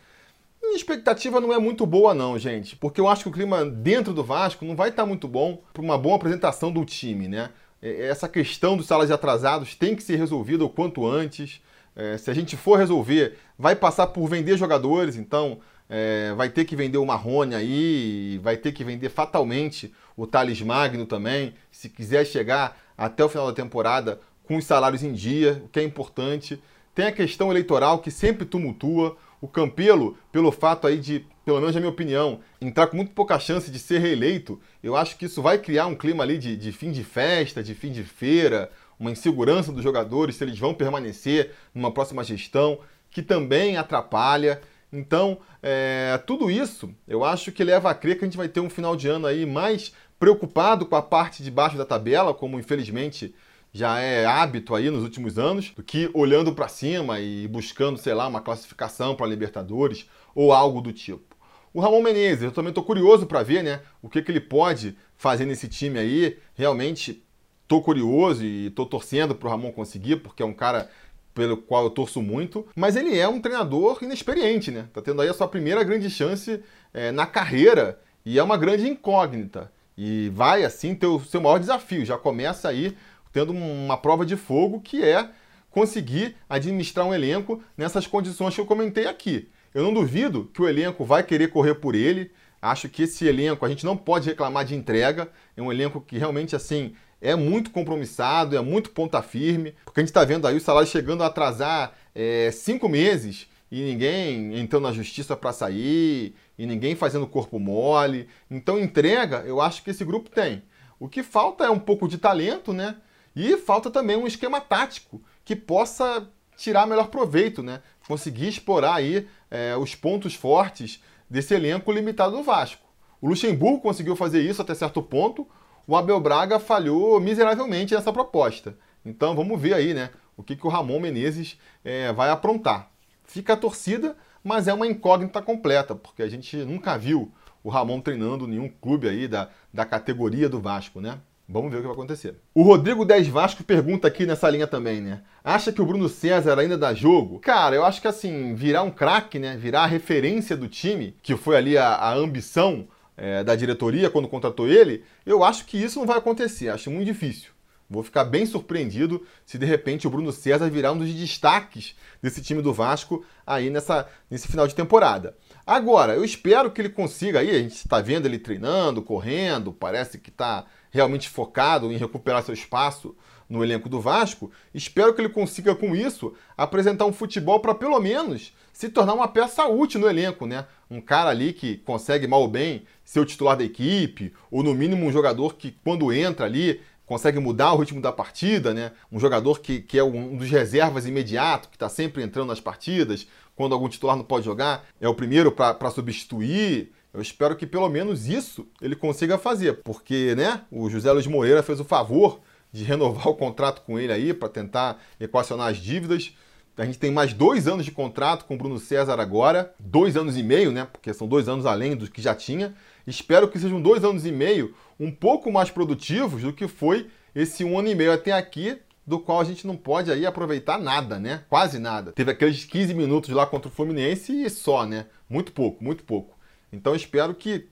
Minha 0.60 0.74
expectativa 0.74 1.40
não 1.40 1.54
é 1.54 1.58
muito 1.60 1.86
boa, 1.86 2.12
não, 2.12 2.36
gente, 2.36 2.74
porque 2.74 3.00
eu 3.00 3.06
acho 3.06 3.22
que 3.22 3.28
o 3.28 3.32
clima 3.32 3.64
dentro 3.64 4.12
do 4.12 4.24
Vasco 4.24 4.64
não 4.64 4.74
vai 4.74 4.88
estar 4.88 5.06
muito 5.06 5.28
bom 5.28 5.62
para 5.72 5.82
uma 5.82 5.96
boa 5.96 6.16
apresentação 6.16 6.72
do 6.72 6.84
time, 6.84 7.28
né? 7.28 7.50
Essa 7.80 8.28
questão 8.28 8.76
dos 8.76 8.86
salários 8.86 9.12
atrasados 9.12 9.76
tem 9.76 9.94
que 9.94 10.02
ser 10.02 10.16
resolvida 10.16 10.64
o 10.64 10.68
quanto 10.68 11.06
antes. 11.06 11.60
É, 11.98 12.16
se 12.16 12.30
a 12.30 12.34
gente 12.34 12.56
for 12.56 12.78
resolver, 12.78 13.36
vai 13.58 13.74
passar 13.74 14.06
por 14.06 14.28
vender 14.28 14.56
jogadores, 14.56 15.16
então 15.16 15.58
é, 15.90 16.32
vai 16.36 16.48
ter 16.48 16.64
que 16.64 16.76
vender 16.76 16.96
o 16.96 17.04
Marrone 17.04 17.56
aí, 17.56 18.38
vai 18.40 18.56
ter 18.56 18.70
que 18.70 18.84
vender 18.84 19.08
fatalmente 19.08 19.92
o 20.16 20.24
Thales 20.24 20.62
Magno 20.62 21.06
também, 21.06 21.54
se 21.72 21.88
quiser 21.88 22.24
chegar 22.24 22.78
até 22.96 23.24
o 23.24 23.28
final 23.28 23.48
da 23.48 23.52
temporada 23.52 24.20
com 24.44 24.56
os 24.56 24.64
salários 24.64 25.02
em 25.02 25.12
dia, 25.12 25.60
o 25.64 25.68
que 25.68 25.80
é 25.80 25.82
importante. 25.82 26.62
Tem 26.94 27.06
a 27.06 27.12
questão 27.12 27.50
eleitoral 27.50 27.98
que 27.98 28.10
sempre 28.10 28.46
tumultua. 28.46 29.16
O 29.40 29.46
Campelo, 29.46 30.18
pelo 30.32 30.50
fato 30.50 30.86
aí 30.86 30.98
de, 30.98 31.24
pelo 31.44 31.60
menos 31.60 31.74
na 31.74 31.80
minha 31.80 31.92
opinião, 31.92 32.40
entrar 32.60 32.88
com 32.88 32.96
muito 32.96 33.12
pouca 33.12 33.38
chance 33.38 33.70
de 33.70 33.78
ser 33.78 33.98
reeleito, 34.00 34.60
eu 34.82 34.96
acho 34.96 35.16
que 35.16 35.26
isso 35.26 35.40
vai 35.40 35.58
criar 35.58 35.86
um 35.86 35.94
clima 35.94 36.24
ali 36.24 36.38
de, 36.38 36.56
de 36.56 36.72
fim 36.72 36.90
de 36.90 37.04
festa, 37.04 37.62
de 37.62 37.72
fim 37.72 37.92
de 37.92 38.02
feira, 38.02 38.68
uma 38.98 39.10
insegurança 39.10 39.72
dos 39.72 39.82
jogadores, 39.82 40.36
se 40.36 40.44
eles 40.44 40.58
vão 40.58 40.74
permanecer 40.74 41.52
numa 41.74 41.92
próxima 41.92 42.24
gestão, 42.24 42.80
que 43.10 43.22
também 43.22 43.76
atrapalha. 43.76 44.60
Então, 44.92 45.38
é, 45.62 46.18
tudo 46.26 46.50
isso 46.50 46.94
eu 47.06 47.24
acho 47.24 47.52
que 47.52 47.62
leva 47.62 47.90
a 47.90 47.94
crer 47.94 48.18
que 48.18 48.24
a 48.24 48.28
gente 48.28 48.36
vai 48.36 48.48
ter 48.48 48.60
um 48.60 48.70
final 48.70 48.96
de 48.96 49.08
ano 49.08 49.26
aí 49.26 49.44
mais 49.44 49.92
preocupado 50.18 50.86
com 50.86 50.96
a 50.96 51.02
parte 51.02 51.42
de 51.42 51.50
baixo 51.50 51.76
da 51.76 51.84
tabela, 51.84 52.34
como 52.34 52.58
infelizmente 52.58 53.34
já 53.72 54.00
é 54.00 54.24
hábito 54.24 54.74
aí 54.74 54.90
nos 54.90 55.02
últimos 55.02 55.38
anos, 55.38 55.70
do 55.70 55.82
que 55.82 56.10
olhando 56.14 56.52
para 56.52 56.68
cima 56.68 57.20
e 57.20 57.46
buscando, 57.46 57.98
sei 57.98 58.14
lá, 58.14 58.26
uma 58.26 58.40
classificação 58.40 59.14
para 59.14 59.26
Libertadores 59.26 60.08
ou 60.34 60.52
algo 60.52 60.80
do 60.80 60.92
tipo. 60.92 61.36
O 61.72 61.80
Ramon 61.80 62.02
Menezes, 62.02 62.44
eu 62.44 62.50
também 62.50 62.70
estou 62.70 62.82
curioso 62.82 63.26
para 63.26 63.42
ver, 63.42 63.62
né, 63.62 63.82
o 64.00 64.08
que, 64.08 64.22
que 64.22 64.32
ele 64.32 64.40
pode 64.40 64.96
fazer 65.16 65.44
nesse 65.44 65.68
time 65.68 65.98
aí. 65.98 66.38
Realmente 66.54 67.22
estou 67.68 67.82
curioso 67.82 68.42
e 68.42 68.68
estou 68.68 68.86
torcendo 68.86 69.34
para 69.34 69.46
o 69.46 69.50
Ramon 69.50 69.70
conseguir, 69.70 70.16
porque 70.16 70.42
é 70.42 70.46
um 70.46 70.54
cara 70.54 70.88
pelo 71.34 71.58
qual 71.58 71.84
eu 71.84 71.90
torço 71.90 72.22
muito, 72.22 72.66
mas 72.74 72.96
ele 72.96 73.16
é 73.16 73.28
um 73.28 73.40
treinador 73.40 73.98
inexperiente, 74.02 74.70
né? 74.70 74.88
Tá 74.92 75.02
tendo 75.02 75.20
aí 75.20 75.28
a 75.28 75.34
sua 75.34 75.46
primeira 75.46 75.84
grande 75.84 76.08
chance 76.08 76.60
é, 76.92 77.12
na 77.12 77.26
carreira 77.26 78.00
e 78.24 78.38
é 78.38 78.42
uma 78.42 78.56
grande 78.56 78.88
incógnita. 78.88 79.70
E 79.96 80.30
vai, 80.30 80.64
assim, 80.64 80.94
ter 80.94 81.06
o 81.06 81.20
seu 81.20 81.40
maior 81.40 81.58
desafio. 81.58 82.04
Já 82.04 82.16
começa 82.16 82.68
aí 82.68 82.96
tendo 83.32 83.52
uma 83.52 83.98
prova 83.98 84.24
de 84.24 84.36
fogo 84.36 84.80
que 84.80 85.04
é 85.04 85.28
conseguir 85.70 86.36
administrar 86.48 87.06
um 87.06 87.14
elenco 87.14 87.62
nessas 87.76 88.06
condições 88.06 88.54
que 88.54 88.60
eu 88.60 88.66
comentei 88.66 89.06
aqui. 89.06 89.48
Eu 89.74 89.84
não 89.84 89.92
duvido 89.92 90.50
que 90.54 90.62
o 90.62 90.68
elenco 90.68 91.04
vai 91.04 91.22
querer 91.22 91.48
correr 91.48 91.74
por 91.74 91.94
ele. 91.94 92.32
Acho 92.60 92.88
que 92.88 93.02
esse 93.02 93.26
elenco 93.26 93.64
a 93.64 93.68
gente 93.68 93.84
não 93.84 93.96
pode 93.96 94.28
reclamar 94.28 94.64
de 94.64 94.74
entrega. 94.74 95.30
É 95.56 95.62
um 95.62 95.70
elenco 95.70 96.00
que 96.00 96.18
realmente 96.18 96.56
assim 96.56 96.94
é 97.20 97.34
muito 97.34 97.70
compromissado, 97.70 98.56
é 98.56 98.60
muito 98.60 98.90
ponta 98.90 99.22
firme. 99.22 99.74
Porque 99.84 100.00
a 100.00 100.02
gente 100.02 100.10
está 100.10 100.24
vendo 100.24 100.46
aí 100.46 100.56
o 100.56 100.60
salário 100.60 100.88
chegando 100.88 101.22
a 101.22 101.26
atrasar 101.26 101.92
é, 102.14 102.50
cinco 102.50 102.88
meses 102.88 103.48
e 103.70 103.82
ninguém 103.82 104.58
entrando 104.58 104.84
na 104.84 104.92
justiça 104.92 105.36
para 105.36 105.52
sair 105.52 106.34
e 106.58 106.66
ninguém 106.66 106.94
fazendo 106.94 107.26
corpo 107.26 107.58
mole. 107.58 108.28
Então 108.50 108.78
entrega, 108.78 109.42
eu 109.46 109.60
acho 109.60 109.82
que 109.82 109.90
esse 109.90 110.04
grupo 110.04 110.30
tem. 110.30 110.62
O 110.98 111.08
que 111.08 111.22
falta 111.22 111.64
é 111.64 111.70
um 111.70 111.78
pouco 111.78 112.08
de 112.08 112.18
talento, 112.18 112.72
né? 112.72 112.96
E 113.36 113.56
falta 113.56 113.90
também 113.90 114.16
um 114.16 114.26
esquema 114.26 114.60
tático 114.60 115.22
que 115.44 115.54
possa 115.54 116.28
tirar 116.56 116.86
melhor 116.86 117.08
proveito, 117.08 117.62
né? 117.62 117.80
Conseguir 118.06 118.48
explorar 118.48 118.94
aí 118.96 119.28
é, 119.50 119.76
os 119.76 119.94
pontos 119.94 120.34
fortes 120.34 121.00
desse 121.30 121.54
elenco 121.54 121.92
limitado 121.92 122.36
do 122.36 122.42
Vasco. 122.42 122.82
O 123.20 123.28
Luxemburgo 123.28 123.80
conseguiu 123.80 124.16
fazer 124.16 124.42
isso 124.42 124.62
até 124.62 124.74
certo 124.74 125.02
ponto, 125.02 125.46
o 125.88 125.96
Abel 125.96 126.20
Braga 126.20 126.60
falhou 126.60 127.18
miseravelmente 127.18 127.94
nessa 127.94 128.12
proposta. 128.12 128.76
Então 129.02 129.34
vamos 129.34 129.58
ver 129.58 129.72
aí, 129.72 129.94
né? 129.94 130.10
O 130.36 130.42
que, 130.42 130.54
que 130.54 130.66
o 130.66 130.70
Ramon 130.70 131.00
Menezes 131.00 131.58
é, 131.82 132.12
vai 132.12 132.28
aprontar. 132.28 132.90
Fica 133.24 133.54
a 133.54 133.56
torcida, 133.56 134.14
mas 134.44 134.68
é 134.68 134.74
uma 134.74 134.86
incógnita 134.86 135.40
completa, 135.40 135.94
porque 135.94 136.22
a 136.22 136.28
gente 136.28 136.58
nunca 136.58 136.98
viu 136.98 137.32
o 137.64 137.70
Ramon 137.70 138.02
treinando 138.02 138.46
nenhum 138.46 138.68
clube 138.68 139.08
aí 139.08 139.26
da, 139.26 139.48
da 139.72 139.86
categoria 139.86 140.46
do 140.46 140.60
Vasco, 140.60 141.00
né? 141.00 141.18
Vamos 141.48 141.70
ver 141.70 141.78
o 141.78 141.80
que 141.80 141.86
vai 141.86 141.94
acontecer. 141.94 142.34
O 142.54 142.62
Rodrigo 142.62 143.06
10 143.06 143.28
Vasco 143.28 143.64
pergunta 143.64 144.06
aqui 144.06 144.26
nessa 144.26 144.50
linha 144.50 144.66
também, 144.66 145.00
né? 145.00 145.22
Acha 145.42 145.72
que 145.72 145.80
o 145.80 145.86
Bruno 145.86 146.06
César 146.06 146.58
ainda 146.58 146.76
dá 146.76 146.92
jogo? 146.92 147.38
Cara, 147.38 147.74
eu 147.74 147.86
acho 147.86 148.02
que 148.02 148.08
assim, 148.08 148.54
virar 148.54 148.82
um 148.82 148.90
craque, 148.90 149.38
né? 149.38 149.56
Virar 149.56 149.84
a 149.84 149.86
referência 149.86 150.54
do 150.54 150.68
time, 150.68 151.16
que 151.22 151.34
foi 151.34 151.56
ali 151.56 151.78
a, 151.78 151.94
a 151.94 152.14
ambição 152.14 152.86
é, 153.18 153.42
da 153.42 153.56
diretoria 153.56 154.08
quando 154.08 154.28
contratou 154.28 154.68
ele, 154.68 155.04
eu 155.26 155.42
acho 155.42 155.66
que 155.66 155.76
isso 155.76 155.98
não 155.98 156.06
vai 156.06 156.16
acontecer. 156.16 156.68
Acho 156.68 156.90
muito 156.90 157.06
difícil. 157.06 157.50
Vou 157.90 158.02
ficar 158.02 158.24
bem 158.24 158.44
surpreendido 158.44 159.26
se 159.46 159.56
de 159.56 159.64
repente 159.64 160.06
o 160.06 160.10
Bruno 160.10 160.30
César 160.30 160.68
virar 160.68 160.92
um 160.92 160.98
dos 160.98 161.12
destaques 161.12 161.96
desse 162.22 162.42
time 162.42 162.60
do 162.60 162.72
Vasco 162.72 163.24
aí 163.46 163.70
nessa, 163.70 164.06
nesse 164.30 164.46
final 164.46 164.68
de 164.68 164.74
temporada. 164.74 165.36
Agora, 165.66 166.14
eu 166.14 166.22
espero 166.22 166.70
que 166.70 166.82
ele 166.82 166.90
consiga 166.90 167.40
aí, 167.40 167.50
a 167.50 167.58
gente 167.58 167.76
está 167.76 168.00
vendo 168.00 168.26
ele 168.26 168.38
treinando, 168.38 169.02
correndo, 169.02 169.72
parece 169.72 170.18
que 170.18 170.28
está 170.28 170.66
realmente 170.90 171.30
focado 171.30 171.90
em 171.90 171.96
recuperar 171.96 172.42
seu 172.42 172.52
espaço 172.52 173.16
no 173.48 173.64
elenco 173.64 173.88
do 173.88 174.00
Vasco, 174.00 174.50
espero 174.74 175.14
que 175.14 175.20
ele 175.20 175.28
consiga 175.28 175.74
com 175.74 175.96
isso 175.96 176.34
apresentar 176.56 177.06
um 177.06 177.12
futebol 177.12 177.60
para 177.60 177.74
pelo 177.74 177.98
menos 177.98 178.52
se 178.72 178.88
tornar 178.88 179.14
uma 179.14 179.26
peça 179.26 179.66
útil 179.66 180.00
no 180.00 180.08
elenco, 180.08 180.46
né? 180.46 180.66
Um 180.90 181.00
cara 181.00 181.30
ali 181.30 181.52
que 181.52 181.78
consegue 181.78 182.26
mal 182.26 182.42
ou 182.42 182.48
bem 182.48 182.84
ser 183.04 183.20
o 183.20 183.24
titular 183.24 183.56
da 183.56 183.64
equipe, 183.64 184.32
ou 184.50 184.62
no 184.62 184.74
mínimo 184.74 185.06
um 185.06 185.12
jogador 185.12 185.56
que 185.56 185.74
quando 185.82 186.12
entra 186.12 186.46
ali 186.46 186.80
consegue 187.04 187.40
mudar 187.40 187.72
o 187.72 187.78
ritmo 187.78 188.02
da 188.02 188.12
partida, 188.12 188.74
né? 188.74 188.92
Um 189.10 189.18
jogador 189.18 189.60
que, 189.60 189.80
que 189.80 189.98
é 189.98 190.04
um 190.04 190.36
dos 190.36 190.50
reservas 190.50 191.06
imediato, 191.06 191.70
que 191.70 191.76
está 191.76 191.88
sempre 191.88 192.22
entrando 192.22 192.48
nas 192.48 192.60
partidas, 192.60 193.26
quando 193.56 193.72
algum 193.72 193.88
titular 193.88 194.14
não 194.14 194.24
pode 194.24 194.44
jogar, 194.44 194.84
é 195.00 195.08
o 195.08 195.14
primeiro 195.14 195.50
para 195.50 195.90
substituir. 195.90 196.92
Eu 197.12 197.22
espero 197.22 197.56
que 197.56 197.66
pelo 197.66 197.88
menos 197.88 198.28
isso 198.28 198.68
ele 198.80 198.94
consiga 198.94 199.38
fazer, 199.38 199.82
porque 199.82 200.34
né, 200.36 200.60
o 200.70 200.90
José 200.90 201.10
Luiz 201.10 201.26
Moreira 201.26 201.62
fez 201.62 201.80
o 201.80 201.84
favor 201.84 202.40
de 202.72 202.84
renovar 202.84 203.28
o 203.28 203.34
contrato 203.34 203.82
com 203.82 203.98
ele 203.98 204.12
aí 204.12 204.34
para 204.34 204.48
tentar 204.48 205.02
equacionar 205.18 205.68
as 205.68 205.78
dívidas. 205.78 206.32
A 206.76 206.84
gente 206.84 206.98
tem 206.98 207.10
mais 207.10 207.32
dois 207.32 207.66
anos 207.66 207.84
de 207.84 207.90
contrato 207.90 208.44
com 208.44 208.54
o 208.54 208.58
Bruno 208.58 208.78
César 208.78 209.18
agora, 209.18 209.74
dois 209.80 210.16
anos 210.16 210.36
e 210.36 210.42
meio, 210.42 210.70
né? 210.70 210.86
Porque 210.90 211.12
são 211.12 211.26
dois 211.26 211.48
anos 211.48 211.66
além 211.66 211.96
do 211.96 212.08
que 212.08 212.22
já 212.22 212.34
tinha. 212.34 212.72
Espero 213.04 213.48
que 213.48 213.58
sejam 213.58 213.82
dois 213.82 214.04
anos 214.04 214.24
e 214.24 214.30
meio 214.30 214.74
um 214.98 215.10
pouco 215.10 215.50
mais 215.50 215.70
produtivos 215.70 216.42
do 216.42 216.52
que 216.52 216.68
foi 216.68 217.08
esse 217.34 217.64
um 217.64 217.78
ano 217.78 217.88
e 217.88 217.94
meio 217.94 218.12
até 218.12 218.32
aqui, 218.32 218.78
do 219.06 219.18
qual 219.18 219.40
a 219.40 219.44
gente 219.44 219.66
não 219.66 219.76
pode 219.76 220.12
aí 220.12 220.26
aproveitar 220.26 220.78
nada, 220.78 221.18
né? 221.18 221.42
Quase 221.48 221.78
nada. 221.78 222.12
Teve 222.12 222.30
aqueles 222.30 222.64
15 222.64 222.94
minutos 222.94 223.30
lá 223.30 223.46
contra 223.46 223.68
o 223.68 223.72
Fluminense 223.72 224.32
e 224.32 224.48
só, 224.50 224.84
né? 224.84 225.06
Muito 225.28 225.52
pouco, 225.52 225.82
muito 225.82 226.04
pouco. 226.04 226.38
Então 226.72 226.94
espero 226.94 227.34
que, 227.34 227.66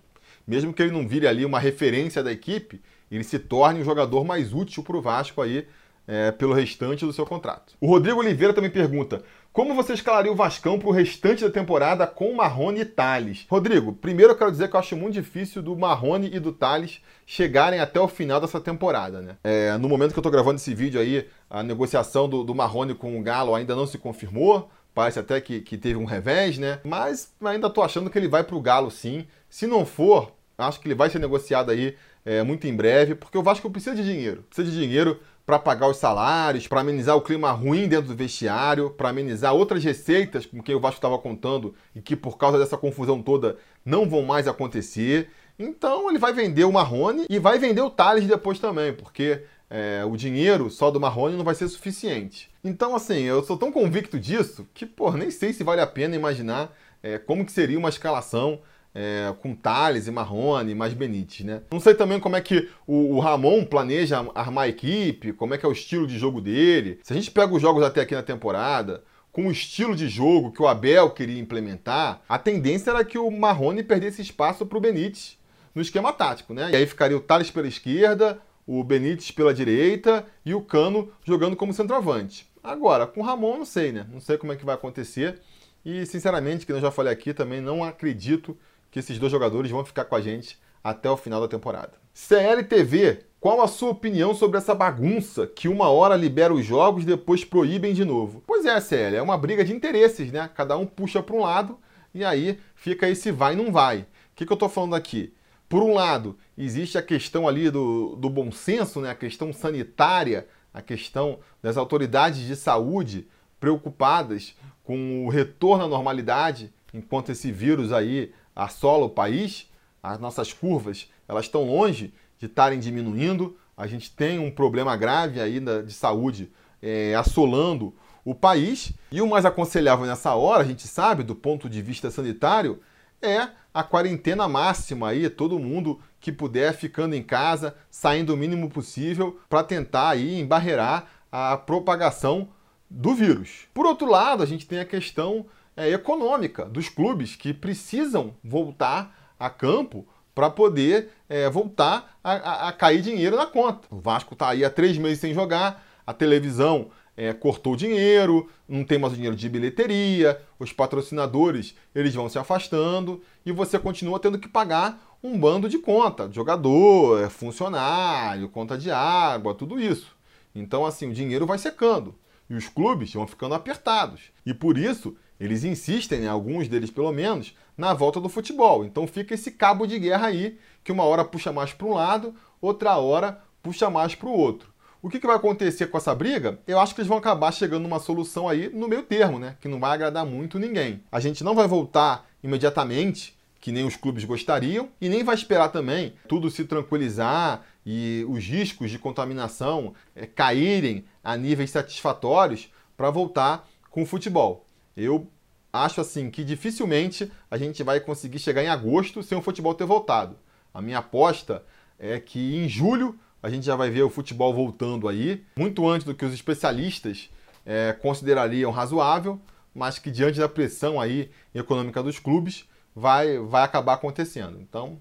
mesmo 0.47 0.73
que 0.73 0.83
ele 0.83 0.93
não 0.93 1.07
vire 1.07 1.26
ali 1.26 1.45
uma 1.45 1.61
referência 1.61 2.23
da 2.23 2.33
equipe, 2.33 2.81
ele 3.11 3.25
se 3.25 3.39
torne 3.39 3.81
um 3.81 3.85
jogador 3.85 4.25
mais 4.25 4.53
útil 4.53 4.83
para 4.83 4.97
o 4.97 5.03
Vasco 5.03 5.41
aí 5.41 5.67
é, 6.07 6.31
pelo 6.31 6.55
restante 6.55 7.05
do 7.05 7.13
seu 7.13 7.27
contrato. 7.27 7.75
O 7.81 7.87
Rodrigo 7.87 8.21
Oliveira 8.21 8.55
também 8.55 8.71
pergunta: 8.71 9.23
como 9.53 9.75
você 9.75 9.95
escalaria 9.95 10.31
o 10.31 10.37
Vascão 10.37 10.79
para 10.79 10.89
o 10.89 10.93
restante 10.93 11.43
da 11.43 11.51
temporada 11.51 12.07
com 12.07 12.35
Marrone 12.35 12.81
e 12.81 12.85
Thales? 12.85 13.47
Rodrigo, 13.49 13.93
primeiro 13.93 14.33
eu 14.33 14.37
quero 14.37 14.51
dizer 14.51 14.69
que 14.69 14.77
eu 14.77 14.81
acho 14.81 14.97
muito 14.97 15.15
difícil 15.15 15.63
do 15.63 15.77
Marrone 15.77 16.31
e 16.33 16.39
do 16.39 16.53
Thales 16.53 17.01
chegarem 17.25 17.81
até 17.81 17.99
o 17.99 18.07
final 18.07 18.41
dessa 18.41 18.61
temporada, 18.61 19.21
né? 19.21 19.37
É, 19.43 19.77
no 19.79 19.89
momento 19.89 20.13
que 20.13 20.19
eu 20.19 20.21
estou 20.21 20.33
gravando 20.33 20.57
esse 20.57 20.75
vídeo 20.75 21.01
aí, 21.01 21.27
a 21.49 21.63
negociação 21.63 22.29
do, 22.29 22.45
do 22.45 22.55
Marrone 22.55 22.95
com 22.95 23.19
o 23.19 23.23
Galo 23.23 23.55
ainda 23.55 23.75
não 23.75 23.87
se 23.87 23.99
confirmou. 23.99 24.71
Parece 24.95 25.19
até 25.19 25.41
que, 25.41 25.61
que 25.61 25.77
teve 25.77 25.97
um 25.97 26.07
revés, 26.07 26.57
né? 26.57 26.81
Mas 26.83 27.35
ainda 27.45 27.69
tô 27.69 27.83
achando 27.83 28.09
que 28.09 28.19
ele 28.19 28.29
vai 28.29 28.43
para 28.43 28.57
o 28.57 28.63
Galo 28.63 28.91
sim. 28.91 29.27
Se 29.49 29.67
não 29.67 29.85
for, 29.85 30.33
acho 30.59 30.81
que 30.81 30.89
ele 30.89 30.95
vai 30.95 31.11
ser 31.11 31.19
negociado 31.19 31.71
aí 31.71 31.97
é, 32.25 32.43
muito 32.43 32.67
em 32.67 32.75
breve, 32.75 33.15
porque 33.15 33.39
o 33.39 33.43
Vasco 33.43 33.71
precisa 33.71 33.95
de 33.95 34.05
dinheiro. 34.05 34.43
Precisa 34.49 34.71
de 34.71 34.77
dinheiro 34.77 35.21
para 35.45 35.59
pagar 35.59 35.89
os 35.89 35.97
salários, 35.97 36.67
para 36.67 36.81
amenizar 36.81 37.17
o 37.17 37.21
clima 37.21 37.53
ruim 37.53 37.87
dentro 37.87 38.09
do 38.09 38.17
vestiário, 38.17 38.91
para 38.91 39.11
amenizar 39.11 39.55
outras 39.55 39.83
receitas 39.85 40.45
com 40.45 40.61
quem 40.61 40.75
o 40.75 40.81
Vasco 40.81 40.99
estava 40.99 41.17
contando 41.19 41.75
e 41.95 42.03
que 42.03 42.17
por 42.17 42.37
causa 42.37 42.59
dessa 42.59 42.77
confusão 42.77 43.23
toda 43.23 43.57
não 43.85 44.09
vão 44.09 44.23
mais 44.23 44.49
acontecer. 44.49 45.31
Então 45.57 46.11
ele 46.11 46.19
vai 46.19 46.33
vender 46.33 46.65
o 46.65 46.73
Marrone 46.73 47.27
e 47.31 47.39
vai 47.39 47.59
vender 47.59 47.81
o 47.81 47.91
Thales 47.91 48.27
depois 48.27 48.59
também, 48.59 48.93
porque 48.93 49.43
é, 49.71 50.05
o 50.05 50.17
dinheiro 50.17 50.69
só 50.69 50.91
do 50.91 51.01
Marrone 51.01 51.37
não 51.37 51.45
vai 51.45 51.55
ser 51.55 51.69
suficiente. 51.69 52.51
Então, 52.65 52.97
assim, 52.97 53.23
eu 53.23 53.43
sou 53.45 53.57
tão 53.57 53.71
convicto 53.71 54.19
disso 54.19 54.67
que, 54.75 54.85
pô, 54.85 55.13
nem 55.13 55.31
sei 55.31 55.53
se 55.53 55.63
vale 55.63 55.81
a 55.81 55.87
pena 55.87 56.17
imaginar 56.17 56.77
é, 57.03 57.19
como 57.19 57.45
que 57.47 57.53
seria 57.53 57.79
uma 57.79 57.89
escalação 57.89 58.61
é, 58.99 59.35
com 59.43 59.55
Thales 59.55 60.07
e 60.07 60.11
Marrone, 60.11 60.75
mais 60.75 60.95
Benítez, 60.95 61.45
né? 61.45 61.61
Não 61.71 61.79
sei 61.79 61.95
também 61.95 62.19
como 62.19 62.35
é 62.35 62.41
que 62.41 62.71
o, 62.87 63.17
o, 63.17 63.21
Ramon 63.21 63.62
planeja 63.62 64.25
armar 64.35 64.65
a 64.65 64.69
equipe, 64.69 65.35
como 65.35 65.53
é 65.53 65.59
que 65.59 65.67
é 65.67 65.69
o 65.69 65.73
estilo 65.73 66.07
de 66.07 66.19
jogo 66.19 66.41
dele. 66.41 66.99
Se 67.03 67.12
a 67.12 67.17
gente 67.17 67.31
pega 67.31 67.55
os 67.55 67.61
jogos 67.61 67.83
até 67.85 68.00
aqui 68.00 68.15
na 68.15 68.23
temporada, 68.23 69.05
com 69.31 69.49
o 69.49 69.53
estilo 69.53 69.95
de 69.95 70.09
jogo 70.09 70.50
que 70.50 70.62
o 70.62 70.67
Abel 70.67 71.11
queria 71.11 71.38
implementar, 71.38 72.23
a 72.26 72.38
tendência 72.38 72.91
era 72.91 73.05
que 73.05 73.19
o 73.19 73.31
Marrone 73.31 73.83
perdesse 73.83 74.23
espaço 74.23 74.65
para 74.65 74.79
o 74.79 74.81
Benítez 74.81 75.37
no 75.75 75.83
esquema 75.83 76.11
tático, 76.11 76.55
né? 76.55 76.71
E 76.73 76.76
aí 76.76 76.87
ficaria 76.87 77.19
o 77.19 77.21
Thales 77.21 77.50
pela 77.50 77.69
esquerda, 77.69 78.41
o 78.67 78.83
Benítez 78.83 79.31
pela 79.31 79.53
direita 79.53 80.25
e 80.43 80.55
o 80.55 80.62
Cano 80.62 81.12
jogando 81.23 81.55
como 81.55 81.75
centroavante. 81.75 82.50
Agora, 82.65 83.07
com 83.07 83.21
o 83.21 83.23
Ramon, 83.23 83.59
não 83.59 83.67
sei, 83.67 83.93
né? 83.93 84.07
Não 84.11 84.21
sei 84.21 84.38
como 84.38 84.55
é 84.55 84.57
que 84.57 84.65
vai 84.65 84.75
acontecer. 84.75 85.38
E, 85.85 86.07
sinceramente, 86.07 86.65
que 86.65 86.73
eu 86.73 86.81
já 86.81 86.91
falei 86.91 87.12
aqui, 87.12 87.35
também 87.35 87.61
não 87.61 87.85
acredito 87.85 88.57
que 88.97 89.00
esses 89.00 89.19
dois 89.19 89.31
jogadores 89.31 89.71
vão 89.71 89.85
ficar 89.85 90.07
com 90.07 90.15
a 90.15 90.23
gente 90.23 90.59
até 90.83 91.11
o 91.11 91.19
final 91.19 91.38
da 91.38 91.47
temporada. 91.47 91.93
CLTV, 92.15 93.26
qual 93.38 93.61
a 93.61 93.69
sua 93.69 93.91
opinião 93.91 94.35
sobre 94.35 94.57
essa 94.57 94.75
bagunça 94.75 95.47
que 95.47 95.69
uma 95.69 95.91
hora 95.91 96.17
libera 96.17 96.55
os 96.55 96.65
jogos 96.65 97.05
depois 97.05 97.45
proíbem 97.45 97.93
de 97.93 98.07
novo? 98.07 98.43
Pois 98.47 98.65
é, 98.65 98.81
CL, 98.81 99.17
é 99.17 99.21
uma 99.21 99.37
briga 99.37 99.62
de 99.62 99.75
interesses, 99.75 100.33
né? 100.33 100.49
Cada 100.55 100.79
um 100.79 100.87
puxa 100.87 101.23
para 101.23 101.37
um 101.37 101.43
lado 101.43 101.79
e 102.15 102.25
aí 102.25 102.59
fica 102.75 103.07
esse 103.07 103.31
vai 103.31 103.55
não 103.55 103.71
vai. 103.71 103.99
O 103.99 104.07
que, 104.35 104.47
que 104.47 104.53
eu 104.53 104.55
estou 104.55 104.69
falando 104.69 104.95
aqui? 104.95 105.35
Por 105.69 105.83
um 105.83 105.93
lado, 105.93 106.38
existe 106.57 106.97
a 106.97 107.03
questão 107.03 107.47
ali 107.47 107.71
do, 107.71 108.17
do 108.17 108.31
bom 108.31 108.50
senso, 108.50 109.03
né? 109.03 109.11
a 109.11 109.15
questão 109.15 109.53
sanitária, 109.53 110.49
a 110.73 110.81
questão 110.81 111.41
das 111.62 111.76
autoridades 111.76 112.47
de 112.47 112.57
saúde 112.57 113.29
preocupadas 113.61 114.57
com 114.83 115.26
o 115.26 115.29
retorno 115.29 115.85
à 115.85 115.88
normalidade 115.88 116.73
enquanto 116.95 117.31
esse 117.31 117.53
vírus 117.53 117.93
aí 117.93 118.33
assola 118.57 119.05
o 119.05 119.11
país, 119.11 119.71
as 120.03 120.19
nossas 120.19 120.53
curvas 120.53 121.09
elas 121.29 121.45
estão 121.45 121.65
longe 121.65 122.13
de 122.39 122.47
estarem 122.47 122.79
diminuindo. 122.79 123.57
A 123.77 123.87
gente 123.87 124.11
tem 124.11 124.39
um 124.39 124.51
problema 124.51 124.97
grave 124.97 125.41
ainda 125.41 125.83
de 125.83 125.93
saúde 125.93 126.51
é, 126.81 127.15
assolando 127.15 127.95
o 128.25 128.35
país. 128.35 128.93
E 129.11 129.21
o 129.21 129.27
mais 129.27 129.45
aconselhável 129.45 130.07
nessa 130.07 130.35
hora, 130.35 130.63
a 130.63 130.67
gente 130.67 130.87
sabe, 130.87 131.23
do 131.23 131.35
ponto 131.35 131.69
de 131.69 131.83
vista 131.83 132.11
sanitário, 132.11 132.81
é 133.21 133.49
a 133.73 133.83
quarentena 133.83 134.49
máxima 134.49 135.09
aí, 135.09 135.29
todo 135.29 135.59
mundo 135.59 136.01
que 136.21 136.33
puder 136.33 136.75
ficando 136.75 137.15
em 137.15 137.23
casa, 137.23 137.75
saindo 137.91 138.33
o 138.33 138.37
mínimo 138.37 138.71
possível 138.71 139.39
para 139.49 139.63
tentar 139.63 140.11
aí 140.11 140.41
embarrear 140.41 141.07
a 141.31 141.57
propagação 141.57 142.49
do 142.89 143.15
vírus. 143.15 143.67
Por 143.75 143.85
outro 143.85 144.09
lado, 144.09 144.43
a 144.43 144.47
gente 144.47 144.67
tem 144.67 144.79
a 144.79 144.85
questão 144.85 145.47
é, 145.76 145.90
econômica 145.90 146.64
dos 146.64 146.88
clubes 146.88 147.37
que 147.37 147.52
precisam 147.52 148.35
voltar 148.42 149.35
a 149.38 149.50
campo 149.50 150.06
para 150.35 150.50
poder 150.50 151.11
é, 151.28 151.49
voltar 151.49 152.18
a, 152.23 152.33
a, 152.33 152.68
a, 152.68 152.73
cair 152.73 153.02
dinheiro 153.02 153.37
na 153.37 153.47
conta. 153.47 153.87
O 153.90 153.99
Vasco 153.99 154.35
está 154.35 154.50
aí 154.50 154.64
há 154.64 154.71
três 154.71 154.97
meses 154.99 155.18
sem 155.18 155.33
jogar, 155.33 155.85
a 156.06 156.12
televisão 156.12 156.90
é, 157.16 157.33
cortou 157.33 157.75
dinheiro, 157.75 158.49
não 158.68 158.85
tem 158.85 158.99
mais 158.99 159.14
dinheiro 159.14 159.35
de 159.35 159.49
bilheteria, 159.49 160.40
os 160.59 160.73
patrocinadores 160.73 161.75
eles 161.95 162.14
vão 162.14 162.28
se 162.28 162.38
afastando 162.38 163.23
e 163.45 163.52
você 163.52 163.78
continua 163.78 164.21
tendo 164.21 164.38
que 164.38 164.49
pagar 164.49 165.16
um 165.23 165.38
bando 165.38 165.68
de 165.68 165.78
conta, 165.78 166.30
jogador, 166.30 167.23
é, 167.23 167.30
funcionário, 167.30 168.49
conta 168.49 168.76
de 168.76 168.90
água, 168.90 169.54
tudo 169.54 169.80
isso. 169.80 170.14
Então 170.54 170.85
assim, 170.85 171.11
o 171.11 171.14
dinheiro 171.14 171.47
vai 171.47 171.59
secando 171.59 172.14
e 172.49 172.54
os 172.54 172.68
clubes 172.68 173.12
vão 173.12 173.26
ficando 173.26 173.54
apertados. 173.54 174.21
E 174.45 174.52
por 174.52 174.76
isso 174.76 175.16
eles 175.38 175.64
insistem, 175.64 176.21
né, 176.21 176.28
alguns 176.28 176.69
deles 176.69 176.90
pelo 176.90 177.12
menos, 177.12 177.55
na 177.76 177.93
volta 177.93 178.21
do 178.21 178.28
futebol. 178.28 178.85
Então 178.85 179.07
fica 179.07 179.35
esse 179.35 179.50
cabo 179.50 179.87
de 179.87 179.99
guerra 179.99 180.28
aí, 180.28 180.59
que 180.83 180.93
uma 180.93 181.05
hora 181.05 181.25
puxa 181.25 181.52
mais 181.52 181.73
para 181.73 181.87
um 181.87 181.95
lado, 181.95 182.35
outra 182.61 182.97
hora 182.97 183.40
puxa 183.62 183.90
mais 183.90 184.14
para 184.14 184.28
o 184.28 184.33
outro. 184.33 184.75
O 185.02 185.09
que, 185.09 185.21
que, 185.21 185.26
vai 185.26 185.37
acontecer 185.37 185.87
com 185.87 185.99
essa 185.99 186.14
briga? 186.14 186.59
Eu 186.66 186.81
acho 186.81 186.95
que 186.95 187.00
eles 187.00 187.09
vão 187.09 187.19
acabar 187.19 187.52
chegando 187.52 187.83
numa 187.83 188.00
solução 188.00 188.49
aí 188.49 188.69
no 188.71 188.88
meio 188.88 189.05
termo, 189.05 189.38
né? 189.38 189.57
Que 189.61 189.69
não 189.69 189.78
vai 189.78 189.93
agradar 189.93 190.26
muito 190.26 190.59
ninguém. 190.59 191.00
A 191.12 191.21
gente 191.21 191.45
não 191.45 191.55
vai 191.55 191.69
voltar 191.69 192.26
imediatamente, 192.43 193.37
que 193.61 193.71
nem 193.71 193.85
os 193.85 193.95
clubes 193.95 194.25
gostariam, 194.25 194.88
e 195.00 195.09
nem 195.09 195.23
vai 195.23 195.37
esperar 195.37 195.69
também 195.69 196.14
tudo 196.26 196.50
se 196.50 196.64
tranquilizar 196.64 197.64
e 197.85 198.26
os 198.28 198.45
riscos 198.45 198.90
de 198.90 198.99
contaminação 198.99 199.95
é, 200.14 200.26
caírem 200.26 201.05
a 201.23 201.37
níveis 201.37 201.71
satisfatórios 201.71 202.69
para 202.97 203.09
voltar 203.09 203.69
com 203.90 204.02
o 204.02 204.07
futebol. 204.07 204.66
Eu 204.97 205.29
acho 205.73 206.00
assim 206.00 206.31
que 206.31 206.43
dificilmente 206.43 207.31
a 207.50 207.59
gente 207.59 207.83
vai 207.83 208.00
conseguir 208.00 208.38
chegar 208.38 208.62
em 208.62 208.69
agosto 208.69 209.23
sem 209.23 209.37
o 209.37 209.43
futebol 209.43 209.75
ter 209.75 209.85
voltado. 209.85 210.37
A 210.73 210.81
minha 210.81 210.99
aposta 210.99 211.62
é 211.99 212.19
que 212.19 212.57
em 212.57 212.69
julho 212.69 213.19
a 213.43 213.50
gente 213.50 213.65
já 213.65 213.76
vai 213.76 213.91
ver 213.91 214.03
o 214.03 214.11
futebol 214.11 214.53
voltando 214.53 215.09
aí, 215.09 215.45
muito 215.57 215.87
antes 215.87 216.07
do 216.07 216.15
que 216.15 216.25
os 216.25 216.33
especialistas 216.33 217.31
é, 217.65 217.93
considerariam 217.93 218.71
razoável, 218.71 219.41
mas 219.75 219.99
que 219.99 220.11
diante 220.11 220.38
da 220.38 220.49
pressão 220.49 221.00
aí 221.00 221.31
econômica 221.55 222.03
dos 222.03 222.19
clubes 222.19 222.65
vai, 222.95 223.38
vai 223.38 223.62
acabar 223.62 223.95
acontecendo. 223.95 224.59
Então, 224.61 225.00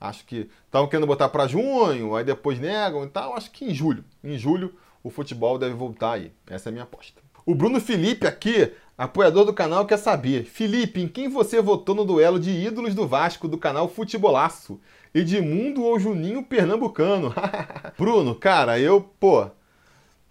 acho 0.00 0.24
que 0.24 0.48
estavam 0.66 0.88
querendo 0.88 1.06
botar 1.06 1.28
para 1.28 1.48
junho, 1.48 2.14
aí 2.14 2.24
depois 2.24 2.58
negam 2.60 3.04
e 3.04 3.08
tal. 3.08 3.36
Acho 3.36 3.50
que 3.50 3.64
em 3.64 3.74
julho, 3.74 4.04
em 4.22 4.38
julho 4.38 4.74
o 5.02 5.10
futebol 5.10 5.58
deve 5.58 5.74
voltar 5.74 6.12
aí. 6.12 6.32
Essa 6.46 6.68
é 6.68 6.70
a 6.70 6.72
minha 6.72 6.84
aposta. 6.84 7.20
O 7.44 7.54
Bruno 7.56 7.80
Felipe 7.80 8.24
aqui, 8.24 8.70
apoiador 8.96 9.44
do 9.44 9.52
canal, 9.52 9.84
quer 9.84 9.96
saber: 9.96 10.44
Felipe, 10.44 11.00
em 11.00 11.08
quem 11.08 11.28
você 11.28 11.60
votou 11.60 11.94
no 11.94 12.04
duelo 12.04 12.38
de 12.38 12.50
ídolos 12.50 12.94
do 12.94 13.06
Vasco 13.06 13.48
do 13.48 13.58
canal 13.58 13.88
Futebolaço? 13.88 14.80
Edmundo 15.12 15.82
ou 15.82 15.98
Juninho 15.98 16.44
Pernambucano? 16.44 17.34
Bruno, 17.98 18.34
cara, 18.34 18.78
eu, 18.78 19.00
pô, 19.18 19.50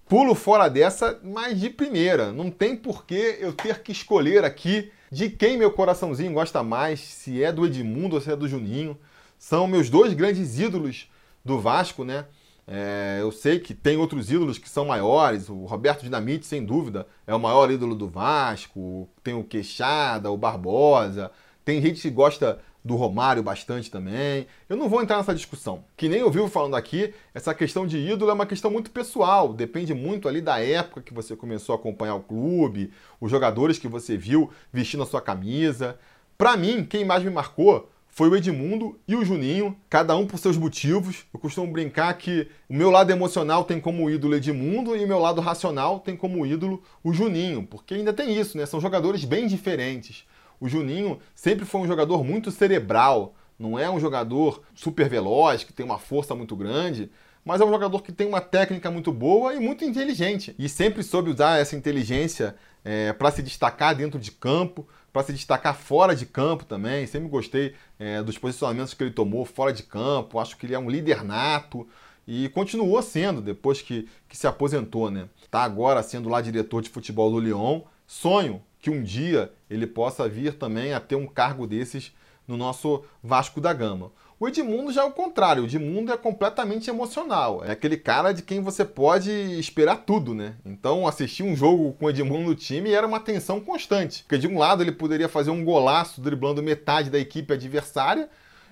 pulo 0.07 0.33
fora 0.33 0.69
dessa, 0.69 1.19
mas 1.21 1.59
de 1.59 1.69
primeira. 1.69 2.31
Não 2.31 2.49
tem 2.49 2.77
porquê 2.77 3.37
eu 3.41 3.51
ter 3.51 3.79
que 3.83 3.91
escolher 3.91 4.45
aqui 4.45 4.89
de 5.11 5.29
quem 5.29 5.57
meu 5.57 5.71
coraçãozinho 5.71 6.31
gosta 6.31 6.63
mais, 6.63 7.01
se 7.01 7.43
é 7.43 7.51
do 7.51 7.65
Edmundo 7.65 8.15
ou 8.15 8.21
se 8.21 8.31
é 8.31 8.35
do 8.37 8.47
Juninho. 8.47 8.97
São 9.37 9.67
meus 9.67 9.89
dois 9.89 10.13
grandes 10.13 10.59
ídolos 10.59 11.11
do 11.43 11.59
Vasco, 11.59 12.05
né? 12.05 12.25
É, 12.73 13.17
eu 13.19 13.33
sei 13.33 13.59
que 13.59 13.73
tem 13.73 13.97
outros 13.97 14.31
ídolos 14.31 14.57
que 14.57 14.69
são 14.69 14.85
maiores. 14.85 15.49
O 15.49 15.65
Roberto 15.65 16.03
Dinamite, 16.03 16.45
sem 16.45 16.63
dúvida, 16.63 17.05
é 17.27 17.35
o 17.35 17.39
maior 17.39 17.69
ídolo 17.69 17.93
do 17.93 18.07
Vasco. 18.07 19.09
Tem 19.21 19.33
o 19.33 19.43
Queixada, 19.43 20.31
o 20.31 20.37
Barbosa. 20.37 21.29
Tem 21.65 21.81
gente 21.81 22.01
que 22.01 22.09
gosta 22.09 22.59
do 22.83 22.95
Romário 22.95 23.43
bastante 23.43 23.91
também. 23.91 24.47
Eu 24.69 24.77
não 24.77 24.87
vou 24.87 25.01
entrar 25.01 25.17
nessa 25.17 25.35
discussão. 25.35 25.83
Que 25.97 26.07
nem 26.07 26.21
eu 26.21 26.31
vivo 26.31 26.47
falando 26.47 26.77
aqui, 26.77 27.13
essa 27.33 27.53
questão 27.53 27.85
de 27.85 27.97
ídolo 27.97 28.31
é 28.31 28.33
uma 28.33 28.45
questão 28.45 28.71
muito 28.71 28.89
pessoal. 28.89 29.51
Depende 29.51 29.93
muito 29.93 30.29
ali 30.29 30.39
da 30.39 30.57
época 30.63 31.01
que 31.01 31.13
você 31.13 31.35
começou 31.35 31.73
a 31.73 31.77
acompanhar 31.77 32.15
o 32.15 32.21
clube, 32.21 32.93
os 33.19 33.29
jogadores 33.29 33.77
que 33.77 33.87
você 33.89 34.15
viu 34.15 34.49
vestindo 34.71 35.03
a 35.03 35.05
sua 35.05 35.19
camisa. 35.19 35.99
Para 36.37 36.55
mim, 36.55 36.85
quem 36.85 37.03
mais 37.03 37.21
me 37.21 37.29
marcou 37.29 37.90
foi 38.13 38.27
o 38.27 38.35
Edmundo 38.35 38.99
e 39.07 39.15
o 39.15 39.23
Juninho, 39.23 39.75
cada 39.89 40.17
um 40.17 40.27
por 40.27 40.37
seus 40.37 40.57
motivos. 40.57 41.25
Eu 41.33 41.39
costumo 41.39 41.71
brincar 41.71 42.13
que 42.15 42.45
o 42.69 42.73
meu 42.73 42.91
lado 42.91 43.09
emocional 43.09 43.63
tem 43.63 43.79
como 43.79 44.09
ídolo 44.09 44.35
Edmundo 44.35 44.97
e 44.97 45.05
o 45.05 45.07
meu 45.07 45.17
lado 45.17 45.39
racional 45.39 46.01
tem 46.01 46.15
como 46.15 46.45
ídolo 46.45 46.83
o 47.01 47.13
Juninho, 47.13 47.65
porque 47.65 47.93
ainda 47.93 48.11
tem 48.11 48.37
isso, 48.37 48.57
né? 48.57 48.65
São 48.65 48.81
jogadores 48.81 49.23
bem 49.23 49.47
diferentes. 49.47 50.25
O 50.59 50.67
Juninho 50.67 51.19
sempre 51.33 51.65
foi 51.65 51.79
um 51.79 51.87
jogador 51.87 52.21
muito 52.21 52.51
cerebral, 52.51 53.33
não 53.57 53.79
é 53.79 53.89
um 53.89 53.99
jogador 53.99 54.61
super 54.75 55.07
veloz, 55.07 55.63
que 55.63 55.71
tem 55.71 55.85
uma 55.85 55.97
força 55.97 56.35
muito 56.35 56.53
grande, 56.53 57.09
mas 57.45 57.61
é 57.61 57.65
um 57.65 57.71
jogador 57.71 58.03
que 58.03 58.11
tem 58.11 58.27
uma 58.27 58.41
técnica 58.41 58.91
muito 58.91 59.11
boa 59.13 59.53
e 59.53 59.59
muito 59.59 59.85
inteligente. 59.85 60.53
E 60.59 60.67
sempre 60.67 61.01
soube 61.01 61.29
usar 61.29 61.59
essa 61.59 61.77
inteligência 61.77 62.55
é, 62.83 63.13
para 63.13 63.31
se 63.31 63.41
destacar 63.41 63.95
dentro 63.95 64.19
de 64.19 64.31
campo, 64.31 64.85
para 65.11 65.23
se 65.23 65.33
destacar 65.33 65.75
fora 65.75 66.15
de 66.15 66.25
campo 66.25 66.65
também. 66.65 67.05
Sempre 67.07 67.29
gostei 67.29 67.73
é, 67.99 68.21
dos 68.23 68.37
posicionamentos 68.37 68.93
que 68.93 69.03
ele 69.03 69.11
tomou 69.11 69.45
fora 69.45 69.73
de 69.73 69.83
campo. 69.83 70.39
Acho 70.39 70.57
que 70.57 70.65
ele 70.65 70.75
é 70.75 70.79
um 70.79 70.89
líder 70.89 71.23
nato 71.23 71.87
e 72.27 72.49
continuou 72.49 73.01
sendo 73.01 73.41
depois 73.41 73.81
que, 73.81 74.07
que 74.27 74.37
se 74.37 74.47
aposentou, 74.47 75.09
né? 75.09 75.27
Tá 75.49 75.63
agora 75.63 76.01
sendo 76.03 76.29
lá 76.29 76.41
diretor 76.41 76.81
de 76.81 76.89
futebol 76.89 77.31
do 77.31 77.39
Lyon. 77.39 77.81
Sonho 78.07 78.61
que 78.79 78.89
um 78.89 79.03
dia 79.03 79.51
ele 79.69 79.85
possa 79.85 80.27
vir 80.27 80.53
também 80.53 80.93
a 80.93 80.99
ter 80.99 81.15
um 81.15 81.27
cargo 81.27 81.67
desses 81.67 82.11
no 82.47 82.57
nosso 82.57 83.03
Vasco 83.23 83.61
da 83.61 83.71
Gama. 83.73 84.11
O 84.41 84.47
Edmundo 84.47 84.91
já 84.91 85.03
é 85.03 85.05
o 85.05 85.11
contrário, 85.11 85.61
o 85.61 85.65
Edmundo 85.67 86.11
é 86.11 86.17
completamente 86.17 86.89
emocional. 86.89 87.63
É 87.63 87.73
aquele 87.73 87.95
cara 87.95 88.31
de 88.31 88.41
quem 88.41 88.59
você 88.59 88.83
pode 88.83 89.29
esperar 89.29 89.97
tudo, 89.97 90.33
né? 90.33 90.55
Então, 90.65 91.07
assistir 91.07 91.43
um 91.43 91.55
jogo 91.55 91.93
com 91.93 92.07
o 92.07 92.09
Edmundo 92.09 92.49
no 92.49 92.55
time 92.55 92.91
era 92.91 93.05
uma 93.05 93.19
tensão 93.19 93.59
constante. 93.59 94.23
Porque 94.23 94.39
de 94.39 94.47
um 94.47 94.57
lado 94.57 94.81
ele 94.81 94.93
poderia 94.93 95.29
fazer 95.29 95.51
um 95.51 95.63
golaço 95.63 96.19
driblando 96.19 96.63
metade 96.63 97.11
da 97.11 97.19
equipe 97.19 97.53
adversária, 97.53 98.27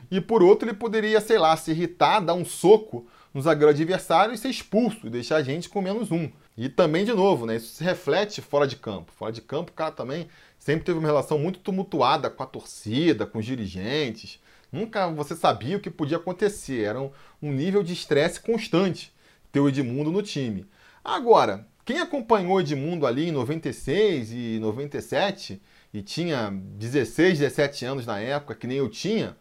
e 0.09 0.19
por 0.19 0.41
outro 0.41 0.67
ele 0.67 0.75
poderia, 0.75 1.21
sei 1.21 1.38
lá, 1.38 1.55
se 1.55 1.69
irritar, 1.69 2.19
dar 2.19 2.33
um 2.33 2.43
soco 2.43 3.05
no 3.31 3.39
zagueiro 3.39 3.69
adversário 3.69 4.33
e 4.33 4.39
ser 4.39 4.49
expulso 4.49 5.05
e 5.05 5.11
deixar 5.11 5.35
a 5.35 5.43
gente 5.43 5.69
com 5.69 5.83
menos 5.83 6.11
um. 6.11 6.31
E 6.57 6.67
também, 6.67 7.05
de 7.05 7.13
novo, 7.13 7.45
né, 7.45 7.57
isso 7.57 7.75
se 7.75 7.83
reflete 7.83 8.41
fora 8.41 8.65
de 8.65 8.75
campo. 8.75 9.11
Fora 9.11 9.31
de 9.31 9.41
campo, 9.41 9.69
o 9.69 9.75
cara 9.75 9.91
também 9.91 10.29
sempre 10.57 10.83
teve 10.83 10.97
uma 10.97 11.07
relação 11.07 11.38
muito 11.38 11.59
tumultuada 11.59 12.27
com 12.27 12.41
a 12.41 12.47
torcida, 12.47 13.27
com 13.27 13.38
os 13.38 13.45
dirigentes. 13.45 14.39
Nunca 14.71 15.07
você 15.07 15.35
sabia 15.35 15.77
o 15.77 15.79
que 15.79 15.89
podia 15.89 16.17
acontecer. 16.17 16.83
Era 16.83 17.01
um, 17.01 17.11
um 17.41 17.51
nível 17.51 17.83
de 17.83 17.93
estresse 17.93 18.39
constante 18.39 19.13
ter 19.51 19.59
o 19.59 19.67
Edmundo 19.67 20.11
no 20.11 20.21
time. 20.21 20.65
Agora, 21.03 21.67
quem 21.85 21.99
acompanhou 21.99 22.53
o 22.53 22.61
Edmundo 22.61 23.07
ali 23.07 23.29
em 23.29 23.31
96 23.31 24.31
e 24.31 24.59
97 24.59 25.61
e 25.93 26.01
tinha 26.01 26.51
16, 26.51 27.39
17 27.39 27.85
anos 27.85 28.05
na 28.05 28.19
época, 28.19 28.53
que 28.53 28.67
nem 28.67 28.77
eu 28.77 28.89
tinha, 28.89 29.35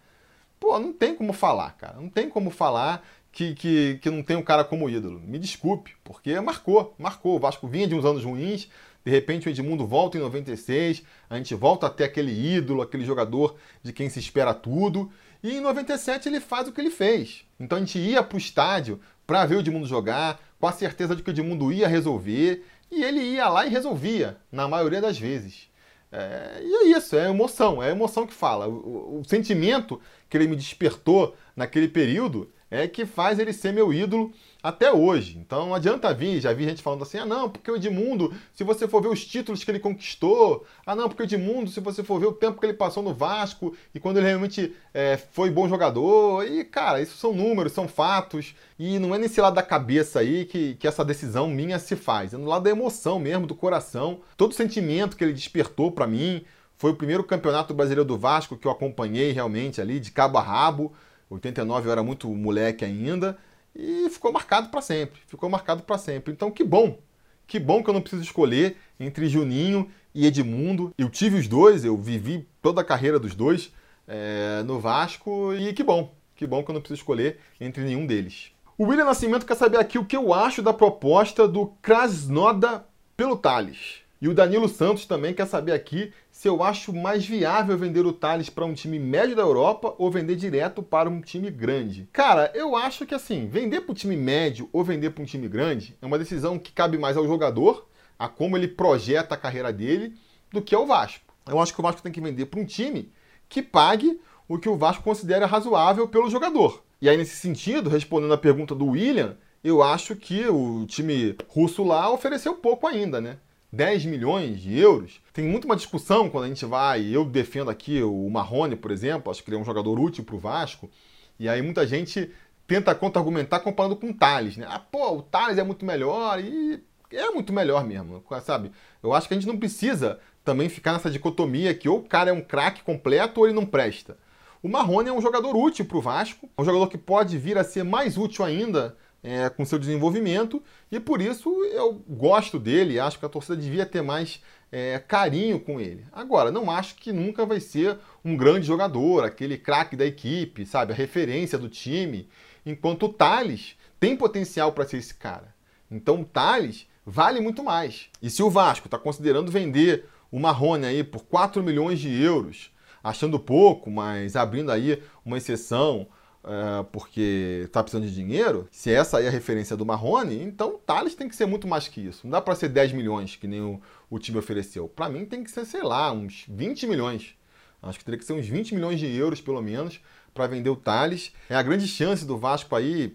pô, 0.59 0.79
não 0.79 0.93
tem 0.93 1.15
como 1.15 1.33
falar, 1.33 1.73
cara. 1.77 2.01
Não 2.01 2.09
tem 2.09 2.31
como 2.31 2.51
falar 2.51 3.07
que, 3.31 3.55
que, 3.55 3.99
que 4.01 4.11
não 4.11 4.23
tem 4.23 4.37
um 4.37 4.43
cara 4.43 4.65
como 4.65 4.89
ídolo. 4.89 5.21
Me 5.21 5.39
desculpe, 5.39 5.95
porque 6.03 6.41
marcou, 6.41 6.95
marcou. 6.99 7.37
O 7.37 7.39
Vasco 7.39 7.69
vinha 7.69 7.87
de 7.87 7.95
uns 7.95 8.05
anos 8.05 8.25
ruins, 8.25 8.69
de 9.05 9.11
repente 9.11 9.49
o 9.49 9.51
Edmundo 9.51 9.87
volta 9.87 10.19
em 10.19 10.21
96, 10.21 11.03
a 11.31 11.37
gente 11.37 11.55
volta 11.55 11.87
até 11.87 12.05
aquele 12.05 12.33
ídolo, 12.33 12.83
aquele 12.83 13.05
jogador 13.05 13.57
de 13.83 13.93
quem 13.93 14.09
se 14.09 14.19
espera 14.19 14.53
tudo. 14.53 15.11
E 15.43 15.57
em 15.57 15.61
97 15.61 16.29
ele 16.29 16.41
faz 16.41 16.69
o 16.69 16.73
que 16.73 16.81
ele 16.81 16.91
fez. 16.91 17.45
Então 17.59 17.79
a 17.79 17.81
gente 17.81 17.99
ia 17.99 18.23
para 18.23 18.37
o 18.37 18.39
estádio 18.39 19.01
para 19.27 19.47
ver 19.47 19.57
o 19.57 19.61
Edmundo 19.61 19.87
jogar, 19.87 20.41
com 20.59 20.67
a 20.67 20.73
certeza 20.73 21.15
de 21.15 21.23
que 21.23 21.31
o 21.31 21.33
Edmundo 21.33 21.73
ia 21.73 21.87
resolver, 21.87 22.65
e 22.91 23.05
ele 23.05 23.21
ia 23.21 23.49
lá 23.49 23.67
e 23.67 23.71
resolvia, 23.71 24.39
na 24.51 24.67
maioria 24.67 25.01
das 25.01 25.19
vezes. 25.19 25.69
É, 26.11 26.61
e 26.63 26.75
é 26.75 26.97
isso, 26.97 27.17
é 27.17 27.29
emoção, 27.29 27.83
é 27.83 27.89
a 27.89 27.91
emoção 27.91 28.27
que 28.27 28.33
fala. 28.33 28.67
O, 28.67 28.73
o, 28.73 29.21
o 29.21 29.25
sentimento 29.25 30.01
que 30.29 30.37
ele 30.37 30.49
me 30.49 30.57
despertou 30.57 31.37
naquele 31.55 31.89
período 31.89 32.51
é 32.71 32.87
que 32.87 33.07
faz 33.07 33.39
ele 33.39 33.53
ser 33.53 33.73
meu 33.73 33.93
ídolo 33.93 34.33
até 34.63 34.93
hoje. 34.93 35.39
Então 35.39 35.67
não 35.67 35.75
adianta 35.75 36.13
vir, 36.13 36.41
já 36.41 36.53
vi 36.53 36.65
gente 36.65 36.83
falando 36.83 37.03
assim: 37.03 37.19
ah, 37.19 37.27
não, 37.27 37.49
porque 37.49 37.71
o 37.71 37.77
Edmundo, 37.77 38.35
se 38.53 38.65
você 38.65 38.87
for 38.87 39.01
ver 39.01 39.09
os 39.09 39.25
títulos 39.25 39.65
que 39.65 39.71
ele 39.71 39.79
conquistou, 39.79 40.67
ah, 40.85 40.95
não, 40.95 41.09
porque 41.09 41.23
o 41.23 41.25
Edmundo, 41.25 41.71
se 41.71 41.81
você 41.81 42.03
for 42.03 42.21
ver 42.21 42.27
o 42.27 42.33
tempo 42.33 42.61
que 42.61 42.67
ele 42.67 42.75
passou 42.75 43.03
no 43.03 43.15
Vasco 43.15 43.75
e 43.95 44.01
quando 44.01 44.19
ele 44.19 44.27
realmente 44.27 44.75
é, 44.93 45.17
foi 45.17 45.51
bom 45.51 45.69
jogador. 45.69 46.47
E, 46.47 46.65
cara, 46.65 47.01
isso 47.01 47.17
são 47.17 47.33
números, 47.33 47.73
são 47.73 47.89
fatos, 47.89 48.55
e 48.79 48.99
não 48.99 49.15
é 49.15 49.19
nesse 49.19 49.41
lado 49.41 49.55
da 49.55 49.63
cabeça 49.63 50.21
aí 50.21 50.45
que, 50.45 50.75
que 50.75 50.87
essa 50.87 51.05
decisão 51.05 51.49
minha 51.49 51.79
se 51.79 51.97
faz, 51.97 52.35
é 52.35 52.37
no 52.37 52.47
lado 52.47 52.65
da 52.65 52.71
emoção 52.71 53.19
mesmo, 53.19 53.47
do 53.47 53.55
coração, 53.55 54.21
todo 54.37 54.53
o 54.53 54.55
sentimento 54.55 55.17
que 55.17 55.25
ele 55.25 55.33
despertou 55.33 55.91
para 55.91 56.07
mim. 56.07 56.45
Foi 56.77 56.93
o 56.93 56.95
primeiro 56.95 57.25
campeonato 57.25 57.75
brasileiro 57.75 58.05
do 58.05 58.17
Vasco 58.17 58.57
que 58.57 58.65
eu 58.65 58.71
acompanhei 58.71 59.33
realmente 59.33 59.81
ali, 59.81 59.99
de 59.99 60.13
cabo 60.13 60.39
a 60.39 60.43
rabo. 60.43 60.93
89 61.31 61.89
eu 61.89 61.93
era 61.93 62.03
muito 62.03 62.29
moleque 62.29 62.85
ainda 62.85 63.39
e 63.75 64.09
ficou 64.11 64.33
marcado 64.33 64.69
para 64.69 64.81
sempre. 64.81 65.21
Ficou 65.27 65.49
marcado 65.49 65.83
para 65.83 65.99
sempre. 65.99 66.33
Então 66.33 66.51
que 66.51 66.65
bom, 66.65 66.99
que 67.47 67.59
bom 67.59 67.83
que 67.83 67.91
eu 67.91 67.95
não 67.95 68.01
preciso 68.01 68.23
escolher 68.23 68.77
entre 68.99 69.29
Juninho 69.29 69.91
e 70.15 70.27
Edmundo. 70.27 70.93
Eu 70.99 71.09
tive 71.09 71.39
os 71.39 71.47
dois, 71.47 71.85
eu 71.85 71.97
vivi 71.97 72.49
toda 72.61 72.81
a 72.81 72.85
carreira 72.85 73.19
dos 73.19 73.35
dois 73.35 73.73
é, 74.07 74.63
no 74.65 74.81
Vasco 74.81 75.55
e 75.55 75.73
que 75.73 75.83
bom, 75.83 76.15
que 76.35 76.47
bom 76.47 76.63
que 76.63 76.71
eu 76.71 76.75
não 76.75 76.81
preciso 76.81 77.01
escolher 77.01 77.39
entre 77.61 77.85
nenhum 77.85 78.07
deles. 78.07 78.51
O 78.77 78.85
William 78.85 79.05
Nascimento 79.05 79.45
quer 79.45 79.57
saber 79.57 79.79
aqui 79.79 79.99
o 79.99 80.05
que 80.05 80.17
eu 80.17 80.33
acho 80.33 80.63
da 80.63 80.73
proposta 80.73 81.49
do 81.49 81.67
Krasnoda 81.83 82.85
pelo 83.17 83.37
Thales. 83.37 84.03
E 84.21 84.29
o 84.29 84.35
Danilo 84.35 84.69
Santos 84.69 85.07
também 85.07 85.35
quer 85.35 85.47
saber 85.47 85.73
aqui 85.73 86.13
se 86.39 86.47
eu 86.47 86.63
acho 86.63 86.93
mais 86.93 87.27
viável 87.27 87.77
vender 87.77 88.07
o 88.07 88.13
Thales 88.13 88.49
para 88.49 88.65
um 88.65 88.73
time 88.73 88.97
médio 88.97 89.35
da 89.35 89.43
Europa 89.43 89.93
ou 89.99 90.09
vender 90.09 90.37
direto 90.37 90.85
para 90.85 91.11
um 91.11 91.21
time 91.21 91.51
grande. 91.51 92.09
Cara, 92.13 92.53
eu 92.55 92.77
acho 92.77 93.05
que 93.05 93.13
assim, 93.13 93.49
vender 93.49 93.81
para 93.81 93.91
um 93.91 93.95
time 93.97 94.17
médio 94.17 94.69
ou 94.73 94.85
vender 94.85 95.11
para 95.11 95.21
um 95.21 95.27
time 95.27 95.49
grande 95.49 95.99
é 96.01 96.07
uma 96.07 96.17
decisão 96.17 96.57
que 96.57 96.71
cabe 96.71 96.97
mais 96.97 97.17
ao 97.17 97.27
jogador, 97.27 97.89
a 98.17 98.29
como 98.29 98.57
ele 98.57 98.69
projeta 98.69 99.35
a 99.35 99.37
carreira 99.37 99.73
dele, 99.73 100.15
do 100.53 100.63
que 100.63 100.77
ao 100.77 100.87
Vasco. 100.87 101.25
Eu 101.45 101.59
acho 101.59 101.75
que 101.75 101.81
o 101.81 101.83
Vasco 101.83 102.03
tem 102.03 102.13
que 102.13 102.21
vender 102.21 102.47
para 102.47 102.61
um 102.61 102.65
time 102.65 103.11
que 103.49 103.61
pague 103.61 104.21
o 104.47 104.61
que 104.61 104.69
o 104.69 104.77
Vasco 104.77 105.03
considera 105.03 105.45
razoável 105.45 106.07
pelo 106.07 106.31
jogador. 106.31 106.85
E 107.03 107.09
aí, 107.09 107.17
nesse 107.17 107.35
sentido, 107.35 107.91
respondendo 107.91 108.33
a 108.33 108.39
pergunta 108.39 108.77
do 108.77 108.87
William, 108.87 109.37
eu 109.65 109.83
acho 109.83 110.15
que 110.15 110.47
o 110.47 110.87
time 110.87 111.35
russo 111.49 111.83
lá 111.83 112.09
ofereceu 112.13 112.55
pouco 112.55 112.87
ainda, 112.87 113.21
né? 113.21 113.39
10 113.73 114.07
milhões 114.07 114.61
de 114.61 114.79
euros. 114.79 115.21
Tem 115.33 115.45
muito 115.45 115.67
uma 115.67 115.77
discussão 115.77 116.31
quando 116.31 116.45
a 116.45 116.49
gente 116.49 116.65
vai, 116.65 117.05
eu 117.05 117.25
defendo 117.25 117.71
aqui 117.71 118.03
o 118.03 118.29
Marrone, 118.31 118.77
por 118.77 118.91
exemplo, 118.91 119.31
acho 119.31 119.43
que 119.43 119.51
ele 119.51 119.57
é 119.57 119.61
um 119.61 119.65
jogador 119.65 119.99
útil 119.99 120.25
para 120.25 120.35
o 120.35 120.39
Vasco, 120.39 120.91
e 121.39 121.49
aí 121.49 121.61
muita 121.63 121.87
gente 121.87 122.31
tenta 122.67 122.95
contra-argumentar 122.95 123.61
comparando 123.61 123.97
com 123.97 124.11
o 124.11 124.15
Thales, 124.15 124.57
né? 124.57 124.67
Ah, 124.69 124.79
pô, 124.79 125.17
o 125.17 125.23
Thales 125.23 125.59
é 125.59 125.63
muito 125.63 125.85
melhor 125.85 126.41
e 126.41 126.83
é 127.11 127.31
muito 127.31 127.53
melhor 127.53 127.85
mesmo, 127.87 128.23
sabe? 128.43 128.71
Eu 129.03 129.15
acho 129.15 129.29
que 129.29 129.35
a 129.35 129.37
gente 129.37 129.49
não 129.49 129.59
precisa 129.59 130.19
também 130.45 130.69
ficar 130.69 130.93
nessa 130.93 131.11
dicotomia 131.11 131.75
que 131.75 131.89
ou 131.89 131.99
o 131.99 132.03
cara 132.03 132.31
é 132.31 132.33
um 132.33 132.41
craque 132.41 132.83
completo 132.83 133.41
ou 133.41 133.47
ele 133.47 133.55
não 133.55 133.67
presta. 133.67 134.19
O 134.63 134.69
Marrone 134.69 135.09
é 135.09 135.13
um 135.13 135.21
jogador 135.21 135.57
útil 135.57 135.85
para 135.85 135.97
o 135.97 136.03
Vasco, 136.03 136.49
é 136.57 136.61
um 136.61 136.65
jogador 136.65 136.89
que 136.89 136.99
pode 136.99 137.39
vir 137.39 137.57
a 137.57 137.65
ser 137.65 137.85
mais 137.85 138.19
útil 138.19 138.45
ainda 138.45 138.97
é, 139.23 139.49
com 139.49 139.65
seu 139.65 139.79
desenvolvimento 139.79 140.63
e 140.91 141.01
por 141.01 141.21
isso 141.21 141.51
eu 141.65 141.95
gosto 142.09 142.59
dele, 142.59 143.01
acho 143.01 143.19
que 143.19 143.27
a 143.27 143.29
torcida 143.29 143.57
devia 143.57 143.85
ter 143.85 144.03
mais 144.03 144.41
é, 144.71 144.99
carinho 144.99 145.59
com 145.59 145.81
ele. 145.81 146.05
Agora, 146.13 146.51
não 146.51 146.71
acho 146.71 146.95
que 146.97 147.13
nunca 147.13 147.45
vai 147.45 147.61
ser 147.61 147.99
um 148.25 148.37
grande 148.37 148.67
jogador, 148.67 149.25
aquele 149.25 149.57
craque 149.57 149.97
da 149.97 150.07
equipe, 150.07 150.67
sabe, 150.67 150.93
a 150.93 150.97
referência 150.97 151.59
do 151.59 151.69
time, 151.69 152.29
enquanto 152.65 153.07
o 153.07 153.13
Thales 153.13 153.77
tem 153.99 154.17
potencial 154.17 154.73
para 154.73 154.87
ser 154.87 154.99
esse 154.99 155.15
cara. 155.15 155.55
Então 155.91 156.21
o 156.21 156.25
Thales 156.25 156.87
vale 157.05 157.41
muito 157.41 157.65
mais. 157.65 158.09
E 158.23 158.31
se 158.31 158.43
o 158.43 158.51
Vasco 158.51 158.87
está 158.87 158.99
considerando 158.99 159.51
vender 159.51 160.05
o 160.31 160.39
Marrone 160.39 160.85
aí 160.87 161.03
por 161.03 161.23
4 161.25 161.63
milhões 161.63 161.99
de 161.99 162.23
euros, 162.23 162.71
achando 163.03 163.39
pouco, 163.39 163.91
mas 163.91 164.37
abrindo 164.37 164.71
aí 164.71 165.03
uma 165.25 165.39
exceção 165.39 166.07
é, 166.49 166.83
porque 166.85 167.65
está 167.67 167.83
precisando 167.83 168.09
de 168.09 168.15
dinheiro, 168.15 168.67
se 168.71 168.91
essa 168.91 169.19
aí 169.19 169.27
é 169.27 169.29
a 169.29 169.31
referência 169.31 169.77
do 169.77 169.85
Marrone, 169.85 170.43
então 170.43 170.77
o 170.77 170.79
Thales 170.79 171.15
tem 171.15 171.29
que 171.29 171.37
ser 171.37 171.45
muito 171.45 171.69
mais 171.69 171.89
que 171.89 172.01
isso. 172.01 172.21
Não 172.25 172.31
dá 172.31 172.41
para 172.41 172.55
ser 172.55 172.71
10 172.71 172.93
milhões, 172.93 173.37
que 173.37 173.47
nem 173.47 173.61
o, 173.61 173.79
o 174.09 174.19
time 174.19 174.39
ofereceu. 174.39 174.89
Para 174.89 175.11
mim 175.11 175.27
tem 175.27 175.45
que 175.45 175.51
ser, 175.51 175.67
sei 175.67 175.83
lá, 175.83 176.11
uns 176.11 176.47
20 176.49 176.87
milhões. 176.87 177.35
Acho 177.83 177.99
que 177.99 178.05
teria 178.05 178.19
que 178.19 178.25
ser 178.25 178.33
uns 178.33 178.47
20 178.47 178.75
milhões 178.75 178.99
de 178.99 179.07
euros, 179.07 179.43
pelo 179.43 179.61
menos, 179.61 180.01
para 180.33 180.47
vender 180.47 180.71
o 180.71 180.77
Thales. 180.77 181.33
É 181.51 181.55
a 181.55 181.63
grande 181.63 181.87
chance 181.87 182.25
do 182.25 182.39
Vasco 182.39 182.75
aí 182.75 183.15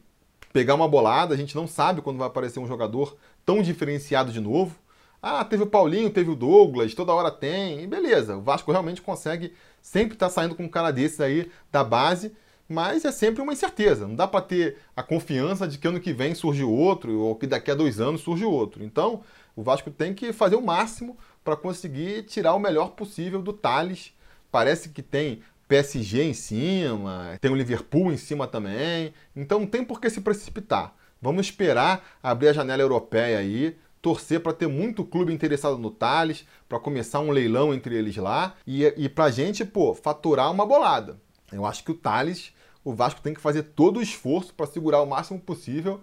pegar 0.54 0.76
uma 0.76 0.88
bolada. 0.88 1.34
A 1.34 1.38
gente 1.38 1.56
não 1.56 1.67
sabe 1.67 2.04
quando 2.04 2.19
vai 2.19 2.28
aparecer 2.28 2.60
um 2.60 2.67
jogador 2.67 3.17
tão 3.43 3.63
diferenciado 3.63 4.32
de 4.32 4.39
novo. 4.39 4.76
Ah, 5.19 5.43
teve 5.43 5.63
o 5.63 5.67
Paulinho, 5.67 6.12
teve 6.12 6.30
o 6.30 6.36
Douglas, 6.36 6.93
toda 6.93 7.13
hora 7.13 7.32
tem. 7.32 7.82
E 7.82 7.88
beleza, 7.88 8.38
o 8.38 8.41
Vasco 8.41 8.72
realmente 8.72 9.02
consegue 9.02 9.54
sempre 9.82 10.13
estar 10.13 10.28
tá 10.28 10.32
saindo 10.32 10.54
com 10.54 10.63
um 10.63 10.69
cara 10.69 10.91
desses 10.91 11.19
aí 11.19 11.50
da 11.72 11.84
base 11.84 12.32
mas 12.74 13.06
é 13.06 13.12
sempre 13.12 13.42
uma 13.42 13.54
incerteza. 13.54 14.08
Não 14.08 14.16
dá 14.16 14.28
para 14.28 14.42
ter 14.42 14.78
a 14.96 15.04
confiança 15.04 15.68
de 15.68 15.78
que 15.78 15.88
ano 15.88 16.00
que 16.00 16.12
vem 16.12 16.34
surge 16.34 16.64
outro 16.64 17.20
ou 17.20 17.36
que 17.36 17.46
daqui 17.46 17.70
a 17.70 17.76
dois 17.76 18.02
anos 18.02 18.22
surge 18.22 18.44
outro. 18.44 18.84
Então, 18.84 19.22
o 19.56 19.62
Vasco 19.62 19.92
tem 19.92 20.14
que 20.14 20.34
fazer 20.34 20.56
o 20.56 20.62
máximo 20.62 21.16
para 21.44 21.56
conseguir 21.56 22.24
tirar 22.24 22.56
o 22.56 22.60
melhor 22.60 22.90
possível 22.90 23.42
do 23.42 23.54
Thales. 23.54 24.12
Parece 24.52 24.90
que 24.90 25.04
tem 25.04 25.42
PSG 25.68 26.24
em 26.24 26.34
cima, 26.34 27.38
tem 27.40 27.52
o 27.52 27.56
Liverpool 27.56 28.12
em 28.12 28.18
cima 28.18 28.48
também. 28.48 29.14
Então, 29.36 29.60
não 29.60 29.68
tem 29.68 29.86
por 29.86 30.02
que 30.02 30.10
se 30.10 30.22
precipitar. 30.22 30.96
Vamos 31.22 31.46
esperar 31.46 32.04
abrir 32.22 32.50
a 32.50 32.54
janela 32.54 32.82
europeia 32.82 33.38
aí, 33.38 33.78
torcer 34.02 34.42
para 34.42 34.52
ter 34.52 34.68
muito 34.68 35.06
clube 35.06 35.32
interessado 35.32 35.78
no 35.78 35.92
Thales, 35.92 36.46
para 36.68 36.80
começar 36.80 37.20
um 37.20 37.32
leilão 37.32 37.74
entre 37.74 37.96
eles 37.96 38.18
lá 38.18 38.56
e, 38.66 38.84
e 38.98 39.08
para 39.08 39.26
a 39.26 39.32
gente, 39.32 39.64
pô, 39.64 39.94
faturar 39.94 40.52
uma 40.52 40.66
bolada. 40.66 41.18
Eu 41.54 41.66
acho 41.66 41.84
que 41.84 41.92
o 41.92 41.96
Thales, 41.96 42.52
o 42.84 42.93
Vasco 42.93 43.22
tem 43.22 43.34
que 43.34 43.41
fazer 43.41 43.63
todo 43.63 43.98
o 43.98 44.02
esforço 44.02 44.54
para 44.54 44.65
segurar 44.65 45.02
o 45.02 45.06
máximo 45.06 45.39
possível 45.39 46.02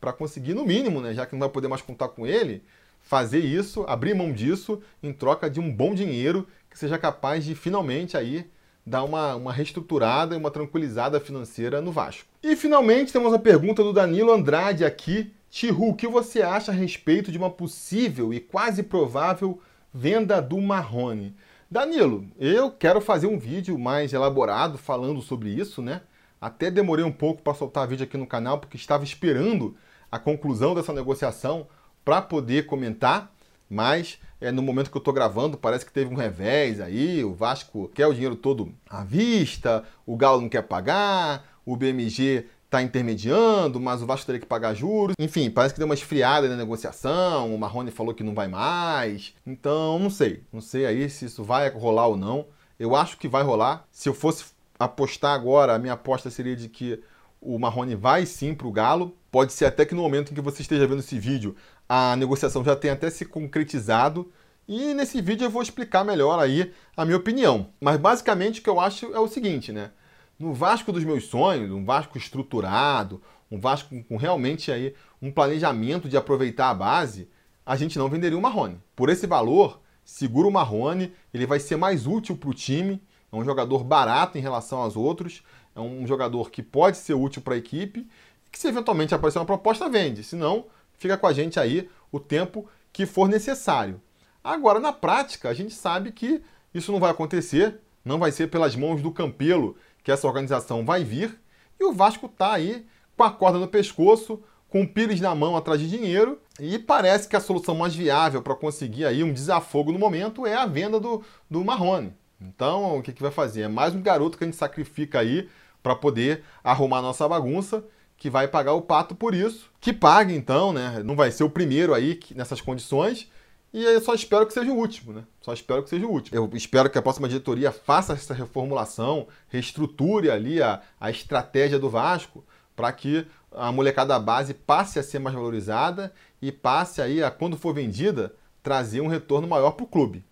para 0.00 0.12
conseguir, 0.12 0.54
no 0.54 0.64
mínimo, 0.64 1.00
né, 1.00 1.12
já 1.12 1.26
que 1.26 1.32
não 1.32 1.40
vai 1.40 1.48
poder 1.50 1.68
mais 1.68 1.82
contar 1.82 2.08
com 2.08 2.26
ele, 2.26 2.62
fazer 3.02 3.40
isso, 3.40 3.84
abrir 3.86 4.14
mão 4.14 4.32
disso 4.32 4.80
em 5.02 5.12
troca 5.12 5.50
de 5.50 5.60
um 5.60 5.70
bom 5.70 5.94
dinheiro 5.94 6.46
que 6.70 6.78
seja 6.78 6.98
capaz 6.98 7.44
de 7.44 7.54
finalmente 7.54 8.16
aí 8.16 8.48
dar 8.86 9.04
uma, 9.04 9.34
uma 9.36 9.52
reestruturada 9.52 10.34
e 10.34 10.38
uma 10.38 10.50
tranquilizada 10.50 11.20
financeira 11.20 11.80
no 11.80 11.92
Vasco. 11.92 12.28
E 12.42 12.56
finalmente 12.56 13.12
temos 13.12 13.32
a 13.32 13.38
pergunta 13.38 13.82
do 13.82 13.92
Danilo 13.92 14.32
Andrade 14.32 14.84
aqui. 14.84 15.32
Tihu, 15.50 15.90
o 15.90 15.94
que 15.94 16.06
você 16.06 16.42
acha 16.42 16.70
a 16.70 16.74
respeito 16.74 17.30
de 17.30 17.36
uma 17.36 17.50
possível 17.50 18.32
e 18.32 18.40
quase 18.40 18.82
provável 18.82 19.60
venda 19.92 20.40
do 20.40 20.58
Marrone? 20.60 21.34
Danilo, 21.70 22.26
eu 22.38 22.70
quero 22.70 23.00
fazer 23.00 23.26
um 23.26 23.38
vídeo 23.38 23.78
mais 23.78 24.12
elaborado 24.12 24.78
falando 24.78 25.20
sobre 25.20 25.50
isso, 25.50 25.82
né? 25.82 26.02
Até 26.40 26.70
demorei 26.70 27.04
um 27.04 27.12
pouco 27.12 27.42
para 27.42 27.54
soltar 27.54 27.86
vídeo 27.86 28.04
aqui 28.04 28.16
no 28.16 28.26
canal 28.26 28.58
porque 28.58 28.76
estava 28.76 29.04
esperando 29.04 29.76
a 30.10 30.18
conclusão 30.18 30.74
dessa 30.74 30.92
negociação 30.92 31.66
para 32.04 32.22
poder 32.22 32.66
comentar. 32.66 33.32
mas 33.68 34.18
é, 34.40 34.50
no 34.50 34.62
momento 34.62 34.90
que 34.90 34.96
eu 34.96 35.00
estou 35.00 35.12
gravando, 35.12 35.58
parece 35.58 35.84
que 35.84 35.92
teve 35.92 36.12
um 36.12 36.16
revés 36.16 36.80
aí, 36.80 37.22
o 37.22 37.34
Vasco 37.34 37.90
quer 37.94 38.06
o 38.06 38.14
dinheiro 38.14 38.34
todo 38.34 38.72
à 38.88 39.04
vista, 39.04 39.84
o 40.06 40.16
Galo 40.16 40.40
não 40.40 40.48
quer 40.48 40.62
pagar, 40.62 41.44
o 41.64 41.76
BMG 41.76 42.46
está 42.64 42.80
intermediando, 42.82 43.78
mas 43.78 44.00
o 44.00 44.06
Vasco 44.06 44.24
teria 44.24 44.40
que 44.40 44.46
pagar 44.46 44.72
juros. 44.74 45.14
Enfim, 45.20 45.50
parece 45.50 45.74
que 45.74 45.80
deu 45.80 45.86
uma 45.86 45.94
esfriada 45.94 46.48
na 46.48 46.56
negociação, 46.56 47.54
o 47.54 47.58
Marrone 47.58 47.90
falou 47.90 48.14
que 48.14 48.22
não 48.22 48.34
vai 48.34 48.48
mais. 48.48 49.34
Então, 49.46 49.98
não 49.98 50.08
sei. 50.08 50.42
Não 50.52 50.60
sei 50.60 50.86
aí 50.86 51.10
se 51.10 51.26
isso 51.26 51.44
vai 51.44 51.68
rolar 51.68 52.06
ou 52.06 52.16
não. 52.16 52.46
Eu 52.78 52.96
acho 52.96 53.18
que 53.18 53.28
vai 53.28 53.42
rolar. 53.42 53.84
Se 53.90 54.08
eu 54.08 54.14
fosse 54.14 54.44
apostar 54.80 55.34
agora, 55.34 55.74
a 55.74 55.78
minha 55.78 55.92
aposta 55.92 56.30
seria 56.30 56.56
de 56.56 56.66
que 56.66 56.98
o 57.38 57.58
Marrone 57.58 57.94
vai 57.94 58.24
sim 58.24 58.54
para 58.54 58.66
o 58.66 58.72
Galo. 58.72 59.14
Pode 59.30 59.52
ser 59.52 59.66
até 59.66 59.84
que 59.84 59.94
no 59.94 60.02
momento 60.02 60.32
em 60.32 60.34
que 60.34 60.40
você 60.40 60.62
esteja 60.62 60.86
vendo 60.86 61.00
esse 61.00 61.18
vídeo, 61.18 61.54
a 61.86 62.16
negociação 62.16 62.64
já 62.64 62.74
tenha 62.74 62.94
até 62.94 63.10
se 63.10 63.26
concretizado. 63.26 64.32
E 64.66 64.94
nesse 64.94 65.20
vídeo 65.20 65.44
eu 65.44 65.50
vou 65.50 65.60
explicar 65.60 66.02
melhor 66.02 66.38
aí 66.38 66.72
a 66.96 67.04
minha 67.04 67.18
opinião. 67.18 67.68
Mas 67.78 67.98
basicamente 67.98 68.60
o 68.60 68.62
que 68.62 68.70
eu 68.70 68.80
acho 68.80 69.12
é 69.12 69.18
o 69.18 69.28
seguinte, 69.28 69.70
né? 69.70 69.90
No 70.38 70.54
Vasco 70.54 70.90
dos 70.90 71.04
meus 71.04 71.24
sonhos, 71.24 71.70
um 71.70 71.84
Vasco 71.84 72.16
estruturado, 72.16 73.22
um 73.50 73.60
Vasco 73.60 74.02
com 74.04 74.16
realmente 74.16 74.72
aí 74.72 74.94
um 75.20 75.30
planejamento 75.30 76.08
de 76.08 76.16
aproveitar 76.16 76.70
a 76.70 76.74
base, 76.74 77.28
a 77.66 77.76
gente 77.76 77.98
não 77.98 78.08
venderia 78.08 78.38
o 78.38 78.40
Marrone. 78.40 78.80
Por 78.96 79.10
esse 79.10 79.26
valor, 79.26 79.80
segura 80.02 80.48
o 80.48 80.50
Marrone, 80.50 81.12
ele 81.34 81.46
vai 81.46 81.60
ser 81.60 81.76
mais 81.76 82.06
útil 82.06 82.36
para 82.36 82.48
o 82.48 82.54
time, 82.54 83.02
é 83.32 83.36
um 83.36 83.44
jogador 83.44 83.84
barato 83.84 84.38
em 84.38 84.40
relação 84.40 84.80
aos 84.80 84.96
outros, 84.96 85.42
é 85.74 85.80
um 85.80 86.06
jogador 86.06 86.50
que 86.50 86.62
pode 86.62 86.96
ser 86.96 87.14
útil 87.14 87.42
para 87.42 87.54
a 87.54 87.58
equipe, 87.58 88.08
que 88.50 88.58
se 88.58 88.68
eventualmente 88.68 89.14
aparecer 89.14 89.38
uma 89.38 89.46
proposta, 89.46 89.88
vende. 89.88 90.24
Se 90.24 90.34
não, 90.34 90.66
fica 90.98 91.16
com 91.16 91.26
a 91.26 91.32
gente 91.32 91.58
aí 91.60 91.88
o 92.10 92.18
tempo 92.18 92.68
que 92.92 93.06
for 93.06 93.28
necessário. 93.28 94.00
Agora, 94.42 94.80
na 94.80 94.92
prática, 94.92 95.48
a 95.48 95.54
gente 95.54 95.74
sabe 95.74 96.12
que 96.12 96.42
isso 96.74 96.90
não 96.90 96.98
vai 96.98 97.10
acontecer, 97.10 97.80
não 98.04 98.18
vai 98.18 98.32
ser 98.32 98.48
pelas 98.48 98.74
mãos 98.74 99.02
do 99.02 99.12
Campelo, 99.12 99.76
que 100.02 100.10
essa 100.10 100.26
organização 100.26 100.84
vai 100.84 101.04
vir 101.04 101.38
e 101.78 101.84
o 101.84 101.92
Vasco 101.92 102.26
está 102.26 102.52
aí 102.52 102.86
com 103.16 103.22
a 103.22 103.30
corda 103.30 103.58
no 103.58 103.68
pescoço, 103.68 104.42
com 104.68 104.82
o 104.82 104.88
Pires 104.88 105.20
na 105.20 105.34
mão 105.34 105.56
atrás 105.56 105.80
de 105.80 105.88
dinheiro 105.88 106.40
e 106.58 106.78
parece 106.78 107.28
que 107.28 107.36
a 107.36 107.40
solução 107.40 107.74
mais 107.74 107.94
viável 107.94 108.40
para 108.42 108.54
conseguir 108.54 109.04
aí 109.04 109.24
um 109.24 109.32
desafogo 109.32 109.92
no 109.92 109.98
momento 109.98 110.46
é 110.46 110.54
a 110.54 110.66
venda 110.66 111.00
do, 111.00 111.22
do 111.50 111.64
Marrone. 111.64 112.14
Então, 112.40 112.98
o 112.98 113.02
que, 113.02 113.12
que 113.12 113.22
vai 113.22 113.30
fazer? 113.30 113.62
É 113.62 113.68
mais 113.68 113.94
um 113.94 114.02
garoto 114.02 114.38
que 114.38 114.44
a 114.44 114.46
gente 114.46 114.56
sacrifica 114.56 115.20
aí 115.20 115.48
para 115.82 115.94
poder 115.94 116.42
arrumar 116.62 117.02
nossa 117.02 117.28
bagunça, 117.28 117.84
que 118.16 118.30
vai 118.30 118.48
pagar 118.48 118.72
o 118.74 118.82
pato 118.82 119.14
por 119.14 119.34
isso. 119.34 119.70
Que 119.80 119.92
pague 119.92 120.34
então, 120.34 120.72
né? 120.72 121.02
Não 121.04 121.16
vai 121.16 121.30
ser 121.30 121.44
o 121.44 121.50
primeiro 121.50 121.94
aí 121.94 122.18
nessas 122.34 122.60
condições, 122.60 123.30
e 123.72 123.84
eu 123.84 124.00
só 124.00 124.14
espero 124.14 124.46
que 124.46 124.52
seja 124.52 124.72
o 124.72 124.76
último, 124.76 125.12
né? 125.12 125.24
Só 125.40 125.52
espero 125.52 125.82
que 125.82 125.90
seja 125.90 126.04
o 126.04 126.10
último. 126.10 126.36
Eu 126.36 126.50
espero 126.54 126.90
que 126.90 126.98
a 126.98 127.02
próxima 127.02 127.28
diretoria 127.28 127.70
faça 127.70 128.14
essa 128.14 128.34
reformulação, 128.34 129.28
reestruture 129.48 130.28
ali 130.28 130.60
a, 130.60 130.82
a 131.00 131.10
estratégia 131.10 131.78
do 131.78 131.88
Vasco 131.88 132.44
para 132.74 132.90
que 132.92 133.26
a 133.52 133.70
molecada 133.70 134.18
base 134.18 134.54
passe 134.54 134.98
a 134.98 135.02
ser 135.02 135.20
mais 135.20 135.36
valorizada 135.36 136.12
e 136.42 136.50
passe 136.50 137.00
aí 137.00 137.22
a, 137.22 137.30
quando 137.30 137.56
for 137.56 137.72
vendida, 137.72 138.34
trazer 138.62 139.00
um 139.00 139.06
retorno 139.06 139.46
maior 139.46 139.72
para 139.72 139.84
o 139.84 139.88
clube. 139.88 140.24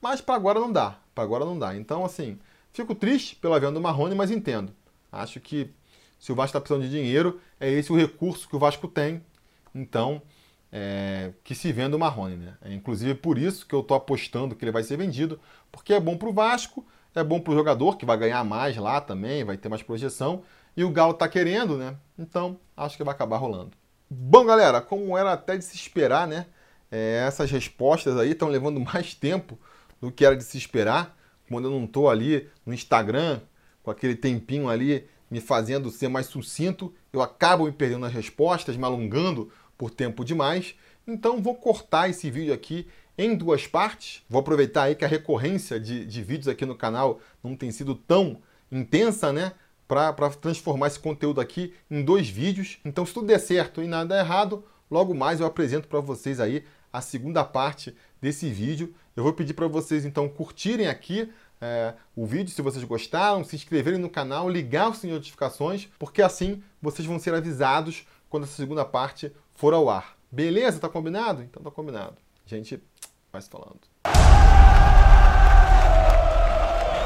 Mas 0.00 0.20
para 0.22 0.36
agora 0.36 0.58
não 0.58 0.72
dá. 0.72 0.98
Para 1.16 1.24
agora 1.24 1.46
não 1.46 1.58
dá. 1.58 1.74
Então, 1.74 2.04
assim, 2.04 2.38
fico 2.74 2.94
triste 2.94 3.36
pela 3.36 3.58
venda 3.58 3.72
do 3.72 3.80
Marrone, 3.80 4.14
mas 4.14 4.30
entendo. 4.30 4.70
Acho 5.10 5.40
que 5.40 5.70
se 6.18 6.30
o 6.30 6.34
Vasco 6.34 6.50
está 6.50 6.60
precisando 6.60 6.84
de 6.84 6.90
dinheiro, 6.90 7.40
é 7.58 7.70
esse 7.70 7.90
o 7.90 7.96
recurso 7.96 8.46
que 8.46 8.54
o 8.54 8.58
Vasco 8.58 8.86
tem. 8.86 9.24
Então, 9.74 10.20
é, 10.70 11.32
que 11.42 11.54
se 11.54 11.72
venda 11.72 11.96
o 11.96 11.98
Marrone. 11.98 12.36
Né? 12.36 12.54
É 12.60 12.74
inclusive 12.74 13.14
por 13.14 13.38
isso 13.38 13.66
que 13.66 13.74
eu 13.74 13.80
estou 13.80 13.96
apostando 13.96 14.54
que 14.54 14.62
ele 14.62 14.70
vai 14.70 14.82
ser 14.82 14.98
vendido, 14.98 15.40
porque 15.72 15.94
é 15.94 15.98
bom 15.98 16.18
para 16.18 16.28
o 16.28 16.34
Vasco, 16.34 16.86
é 17.14 17.24
bom 17.24 17.40
para 17.40 17.54
o 17.54 17.56
jogador, 17.56 17.96
que 17.96 18.04
vai 18.04 18.18
ganhar 18.18 18.44
mais 18.44 18.76
lá 18.76 19.00
também, 19.00 19.42
vai 19.42 19.56
ter 19.56 19.70
mais 19.70 19.82
projeção, 19.82 20.42
e 20.76 20.84
o 20.84 20.90
Galo 20.90 21.12
está 21.12 21.26
querendo, 21.26 21.78
né? 21.78 21.96
Então 22.18 22.60
acho 22.76 22.94
que 22.94 23.02
vai 23.02 23.14
acabar 23.14 23.38
rolando. 23.38 23.70
Bom, 24.10 24.44
galera, 24.44 24.82
como 24.82 25.16
era 25.16 25.32
até 25.32 25.56
de 25.56 25.64
se 25.64 25.76
esperar, 25.76 26.28
né? 26.28 26.44
É, 26.90 27.24
essas 27.26 27.50
respostas 27.50 28.18
aí 28.18 28.32
estão 28.32 28.48
levando 28.48 28.78
mais 28.84 29.14
tempo 29.14 29.58
do 30.00 30.10
que 30.10 30.24
era 30.24 30.36
de 30.36 30.44
se 30.44 30.58
esperar. 30.58 31.16
Quando 31.48 31.66
eu 31.66 31.70
não 31.70 31.84
estou 31.84 32.10
ali 32.10 32.48
no 32.64 32.74
Instagram, 32.74 33.40
com 33.82 33.90
aquele 33.90 34.16
tempinho 34.16 34.68
ali 34.68 35.06
me 35.30 35.40
fazendo 35.40 35.90
ser 35.90 36.08
mais 36.08 36.26
sucinto, 36.26 36.92
eu 37.12 37.20
acabo 37.20 37.64
me 37.64 37.72
perdendo 37.72 38.00
nas 38.00 38.12
respostas, 38.12 38.76
me 38.76 38.84
alongando 38.84 39.50
por 39.76 39.90
tempo 39.90 40.24
demais. 40.24 40.74
Então 41.06 41.42
vou 41.42 41.54
cortar 41.54 42.08
esse 42.08 42.30
vídeo 42.30 42.52
aqui 42.52 42.86
em 43.18 43.34
duas 43.34 43.66
partes. 43.66 44.22
Vou 44.28 44.40
aproveitar 44.40 44.84
aí 44.84 44.94
que 44.94 45.04
a 45.04 45.08
recorrência 45.08 45.80
de, 45.80 46.04
de 46.04 46.22
vídeos 46.22 46.48
aqui 46.48 46.66
no 46.66 46.76
canal 46.76 47.20
não 47.42 47.56
tem 47.56 47.70
sido 47.70 47.94
tão 47.94 48.38
intensa, 48.70 49.32
né? 49.32 49.52
Para 49.88 50.30
transformar 50.30 50.88
esse 50.88 50.98
conteúdo 50.98 51.40
aqui 51.40 51.72
em 51.90 52.02
dois 52.02 52.28
vídeos. 52.28 52.78
Então, 52.84 53.06
se 53.06 53.14
tudo 53.14 53.28
der 53.28 53.38
certo 53.38 53.80
e 53.82 53.86
nada 53.86 54.16
der 54.16 54.24
errado, 54.24 54.64
logo 54.90 55.14
mais 55.14 55.38
eu 55.38 55.46
apresento 55.46 55.86
para 55.86 56.00
vocês 56.00 56.40
aí 56.40 56.64
a 56.96 57.00
segunda 57.02 57.44
parte 57.44 57.94
desse 58.22 58.48
vídeo. 58.48 58.94
Eu 59.14 59.22
vou 59.22 59.34
pedir 59.34 59.52
para 59.52 59.68
vocês 59.68 60.06
então 60.06 60.26
curtirem 60.30 60.88
aqui 60.88 61.30
é, 61.60 61.92
o 62.14 62.24
vídeo 62.24 62.50
se 62.50 62.62
vocês 62.62 62.82
gostaram, 62.84 63.44
se 63.44 63.54
inscreverem 63.54 64.00
no 64.00 64.08
canal, 64.08 64.48
ligar 64.48 64.88
o 64.88 64.94
sininho 64.94 65.18
de 65.18 65.20
notificações, 65.20 65.88
porque 65.98 66.22
assim 66.22 66.62
vocês 66.80 67.06
vão 67.06 67.18
ser 67.18 67.34
avisados 67.34 68.06
quando 68.30 68.44
essa 68.44 68.54
segunda 68.54 68.82
parte 68.82 69.30
for 69.54 69.74
ao 69.74 69.90
ar. 69.90 70.16
Beleza? 70.32 70.80
Tá 70.80 70.88
combinado? 70.88 71.42
Então 71.42 71.62
tá 71.62 71.70
combinado. 71.70 72.16
A 72.46 72.48
gente 72.48 72.82
vai 73.30 73.42
se 73.42 73.50
falando. 73.50 73.80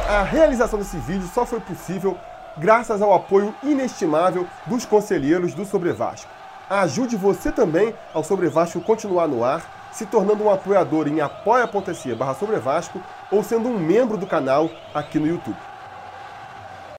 A 0.09 0.23
realização 0.23 0.79
desse 0.79 0.99
vídeo 0.99 1.29
só 1.35 1.45
foi 1.45 1.59
possível 1.59 2.17
graças 2.57 3.03
ao 3.03 3.13
apoio 3.13 3.53
inestimável 3.63 4.47
dos 4.67 4.85
conselheiros 4.85 5.53
do 5.53 5.65
Sobre 5.65 5.93
Vasco. 5.93 6.31
Ajude 6.69 7.17
você 7.17 7.51
também 7.51 7.93
ao 8.15 8.23
Sobre 8.23 8.49
Vasco 8.49 8.81
continuar 8.81 9.27
no 9.27 9.45
ar, 9.45 9.80
se 9.93 10.07
tornando 10.07 10.45
um 10.45 10.51
apoiador 10.51 11.09
em 11.09 11.21
apoia.se 11.21 12.15
barra 12.15 12.35
Sobre 12.35 12.59
Vasco 12.59 13.01
ou 13.31 13.43
sendo 13.43 13.69
um 13.69 13.79
membro 13.79 14.17
do 14.17 14.27
canal 14.27 14.71
aqui 14.95 15.19
no 15.19 15.27
YouTube. 15.27 15.70